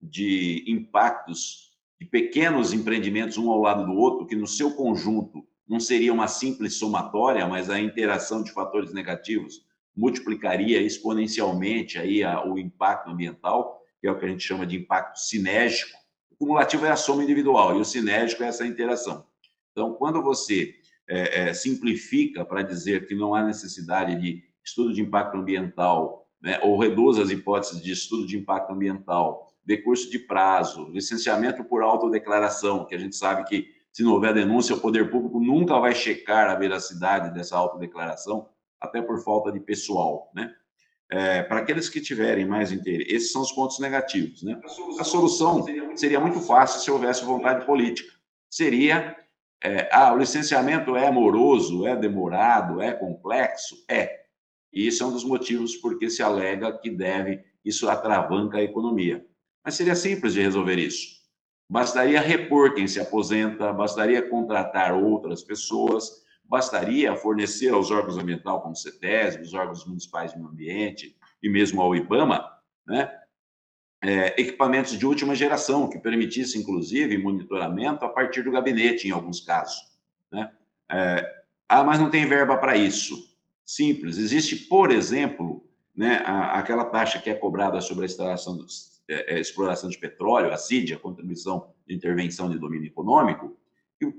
[0.00, 1.67] de impactos
[2.00, 6.28] de pequenos empreendimentos um ao lado do outro, que no seu conjunto não seria uma
[6.28, 13.82] simples somatória, mas a interação de fatores negativos multiplicaria exponencialmente aí a, o impacto ambiental,
[14.00, 15.98] que é o que a gente chama de impacto sinérgico,
[16.38, 19.26] cumulativo é a soma individual e o sinérgico é essa interação.
[19.72, 20.74] Então, quando você
[21.08, 26.60] é, é, simplifica para dizer que não há necessidade de estudo de impacto ambiental, né,
[26.62, 32.86] ou reduz as hipóteses de estudo de impacto ambiental, decurso de prazo, licenciamento por autodeclaração,
[32.86, 36.48] que a gente sabe que se não houver denúncia, o poder público nunca vai checar
[36.48, 38.48] a veracidade dessa autodeclaração,
[38.80, 40.54] até por falta de pessoal, né?
[41.10, 44.42] É, para aqueles que tiverem mais interesse, esses são os pontos negativos.
[44.42, 44.60] Né?
[45.00, 45.64] A solução
[45.96, 48.12] seria muito fácil se houvesse vontade política.
[48.50, 49.16] Seria,
[49.62, 53.74] é, ah, o licenciamento é moroso, é demorado, é complexo?
[53.88, 54.20] É.
[54.70, 59.26] E isso é um dos motivos porque se alega que deve, isso atravanca a economia.
[59.68, 61.18] Mas seria simples de resolver isso.
[61.68, 68.72] Bastaria repor quem se aposenta, bastaria contratar outras pessoas, bastaria fornecer aos órgãos ambientais, como
[68.72, 72.50] o CETESB, os órgãos municipais de meio ambiente e mesmo ao IBAMA,
[72.86, 73.12] né,
[74.02, 79.42] é, equipamentos de última geração, que permitisse, inclusive, monitoramento a partir do gabinete, em alguns
[79.42, 79.76] casos.
[80.32, 80.50] Né?
[80.90, 83.36] É, ah, mas não tem verba para isso.
[83.66, 84.16] Simples.
[84.16, 85.62] Existe, por exemplo,
[85.94, 89.98] né, a, aquela taxa que é cobrada sobre a instalação dos, é, é exploração de
[89.98, 93.56] petróleo, a CID, a Contribuição de Intervenção de Domínio Econômico,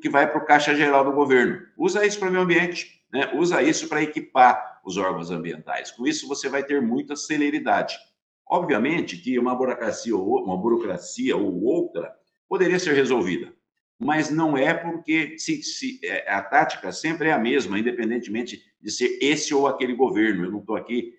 [0.02, 1.62] que vai para o Caixa Geral do Governo.
[1.78, 3.32] Usa isso para o meio ambiente, né?
[3.36, 5.92] usa isso para equipar os órgãos ambientais.
[5.92, 7.98] Com isso, você vai ter muita celeridade.
[8.46, 12.14] Obviamente que uma burocracia ou, uma burocracia ou outra
[12.48, 13.54] poderia ser resolvida,
[14.00, 18.90] mas não é porque se, se, é, a tática sempre é a mesma, independentemente de
[18.90, 20.46] ser esse ou aquele governo.
[20.46, 21.14] Eu não estou aqui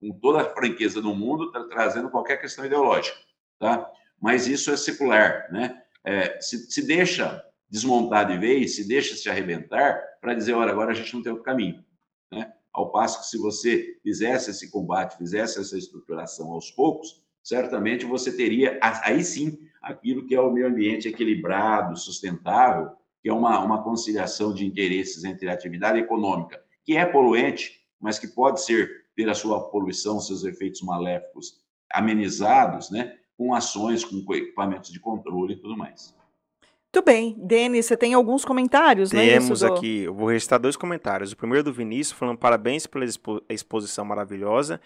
[0.00, 3.18] com toda a franqueza do mundo tra trazendo qualquer questão ideológica,
[3.58, 3.90] tá?
[4.20, 5.82] Mas isso é secular, né?
[6.04, 10.92] É, se, se deixa desmontar de vez, se deixa se arrebentar, para dizer, olha, agora
[10.92, 11.84] a gente não tem outro caminho.
[12.32, 12.52] Né?
[12.72, 18.34] Ao passo que se você fizesse esse combate, fizesse essa estruturação aos poucos, certamente você
[18.34, 22.90] teria, aí sim, aquilo que é o meio ambiente equilibrado, sustentável,
[23.22, 28.18] que é uma, uma conciliação de interesses entre a atividade econômica, que é poluente, mas
[28.18, 31.60] que pode ser, ter a sua poluição, seus efeitos maléficos
[31.90, 36.14] amenizados, né, com ações, com equipamentos de controle e tudo mais.
[36.94, 37.34] Muito bem.
[37.36, 39.26] Denis, você tem alguns comentários, né?
[39.26, 41.32] Temos aqui, eu vou registrar dois comentários.
[41.32, 44.80] O primeiro é do Vinícius, falando parabéns pela expo exposição maravilhosa.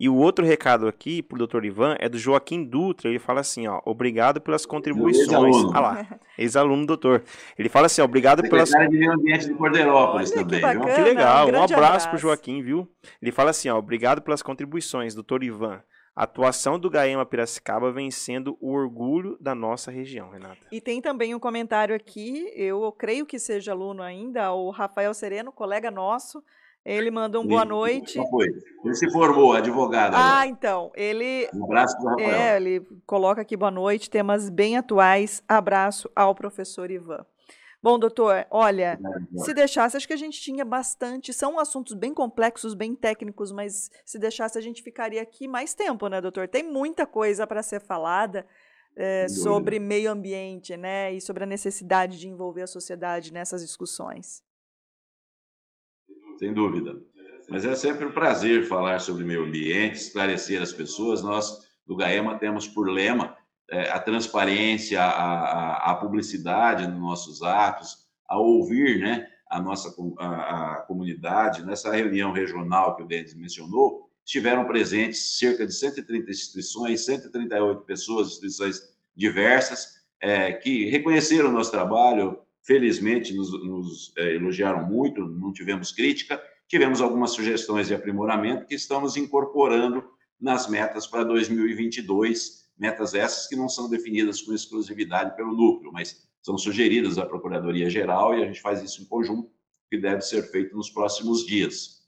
[0.00, 1.62] E o outro recado aqui pro Dr.
[1.62, 3.10] Ivan é do Joaquim Dutra.
[3.10, 5.54] Ele fala assim, ó, obrigado pelas contribuições.
[5.74, 7.22] Ah lá, ex-aluno doutor.
[7.58, 8.70] Ele fala assim, obrigado pelas...
[8.70, 10.58] de meio ambiente de Corderópolis Olha, também.
[10.58, 12.88] Que, bacana, que legal, um, um abraço, abraço pro Joaquim, viu?
[13.20, 15.82] Ele fala assim, ó, obrigado pelas contribuições, doutor Ivan.
[16.16, 20.66] A atuação do Gaema Piracicaba vem sendo o orgulho da nossa região, Renata.
[20.72, 25.52] E tem também um comentário aqui, eu creio que seja aluno ainda, o Rafael Sereno,
[25.52, 26.42] colega nosso,
[26.84, 28.18] Ele manda um boa noite.
[28.84, 30.14] Ele se formou, advogado.
[30.14, 30.46] Ah, agora.
[30.46, 30.90] então.
[30.94, 31.48] Ele.
[31.54, 32.30] Um abraço para Rafael.
[32.30, 35.42] É, ele coloca aqui boa noite, temas bem atuais.
[35.46, 37.24] Abraço ao professor Ivan.
[37.82, 39.00] Bom, doutor, olha,
[39.36, 41.32] se deixasse, acho que a gente tinha bastante.
[41.32, 46.06] São assuntos bem complexos, bem técnicos, mas se deixasse, a gente ficaria aqui mais tempo,
[46.08, 46.46] né, doutor?
[46.46, 48.46] Tem muita coisa para ser falada
[48.94, 54.42] é, sobre meio ambiente, né, e sobre a necessidade de envolver a sociedade nessas discussões.
[56.40, 56.98] Sem dúvida.
[57.50, 61.22] Mas é sempre um prazer falar sobre meio ambiente, esclarecer as pessoas.
[61.22, 63.36] Nós, do GAEMA, temos por lema
[63.70, 69.94] é, a transparência, a, a, a, publicidade nos nossos atos, a ouvir né, a nossa
[70.18, 71.62] a, a comunidade.
[71.62, 78.28] Nessa reunião regional que o Denis mencionou, estiveram presentes cerca de 130 instituições, 138 pessoas,
[78.28, 78.80] instituições
[79.14, 82.38] diversas, é, que reconheceram o nosso trabalho,
[82.70, 88.76] felizmente nos, nos é, elogiaram muito, não tivemos crítica, tivemos algumas sugestões de aprimoramento que
[88.76, 90.04] estamos incorporando
[90.40, 96.28] nas metas para 2022, metas essas que não são definidas com exclusividade pelo núcleo, mas
[96.40, 99.50] são sugeridas à Procuradoria-Geral e a gente faz isso em conjunto,
[99.90, 101.99] que deve ser feito nos próximos dias.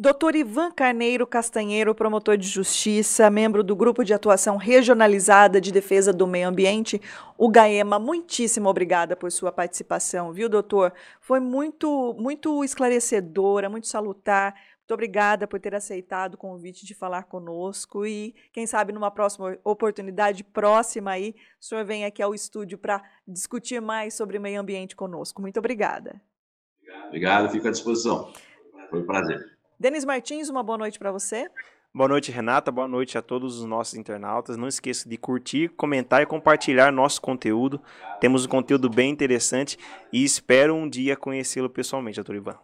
[0.00, 6.12] Doutor Ivan Carneiro Castanheiro, promotor de justiça, membro do Grupo de Atuação Regionalizada de Defesa
[6.12, 7.02] do Meio Ambiente,
[7.36, 10.92] o GAEMA, muitíssimo obrigada por sua participação, viu, doutor?
[11.20, 14.54] Foi muito, muito esclarecedora, muito salutar.
[14.78, 19.58] Muito obrigada por ter aceitado o convite de falar conosco e, quem sabe, numa próxima
[19.64, 24.94] oportunidade próxima aí, o senhor vem aqui ao estúdio para discutir mais sobre meio ambiente
[24.94, 25.42] conosco.
[25.42, 26.22] Muito obrigada.
[27.08, 28.32] Obrigado, fico à disposição.
[28.90, 29.57] Foi um prazer.
[29.80, 31.48] Denis Martins, uma boa noite para você.
[31.94, 32.72] Boa noite, Renata.
[32.72, 34.56] Boa noite a todos os nossos internautas.
[34.56, 37.80] Não esqueça de curtir, comentar e compartilhar nosso conteúdo.
[38.20, 39.78] Temos um conteúdo bem interessante
[40.12, 42.58] e espero um dia conhecê-lo pessoalmente, doutor Ivan.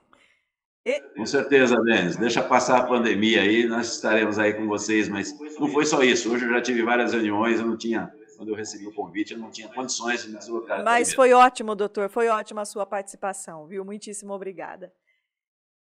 [0.84, 1.00] E...
[1.16, 2.16] Com certeza, Denis.
[2.16, 6.32] Deixa passar a pandemia aí, nós estaremos aí com vocês, mas não foi só isso.
[6.32, 9.38] Hoje eu já tive várias reuniões, eu não tinha quando eu recebi o convite, eu
[9.38, 10.82] não tinha condições de me deslocar.
[10.82, 13.84] Mas foi ótimo, doutor, foi ótima a sua participação, viu?
[13.84, 14.92] Muitíssimo obrigada.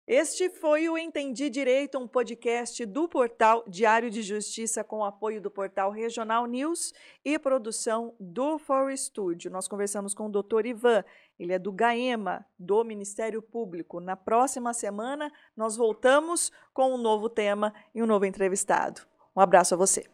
[0.05, 5.49] Este foi o Entendi Direito, um podcast do portal Diário de Justiça com apoio do
[5.49, 6.93] portal Regional News
[7.23, 9.49] e produção do For Studio.
[9.49, 10.65] Nós conversamos com o Dr.
[10.65, 11.05] Ivan,
[11.39, 14.01] ele é do GAEMA, do Ministério Público.
[14.01, 19.03] Na próxima semana, nós voltamos com um novo tema e um novo entrevistado.
[19.33, 20.05] Um abraço a você.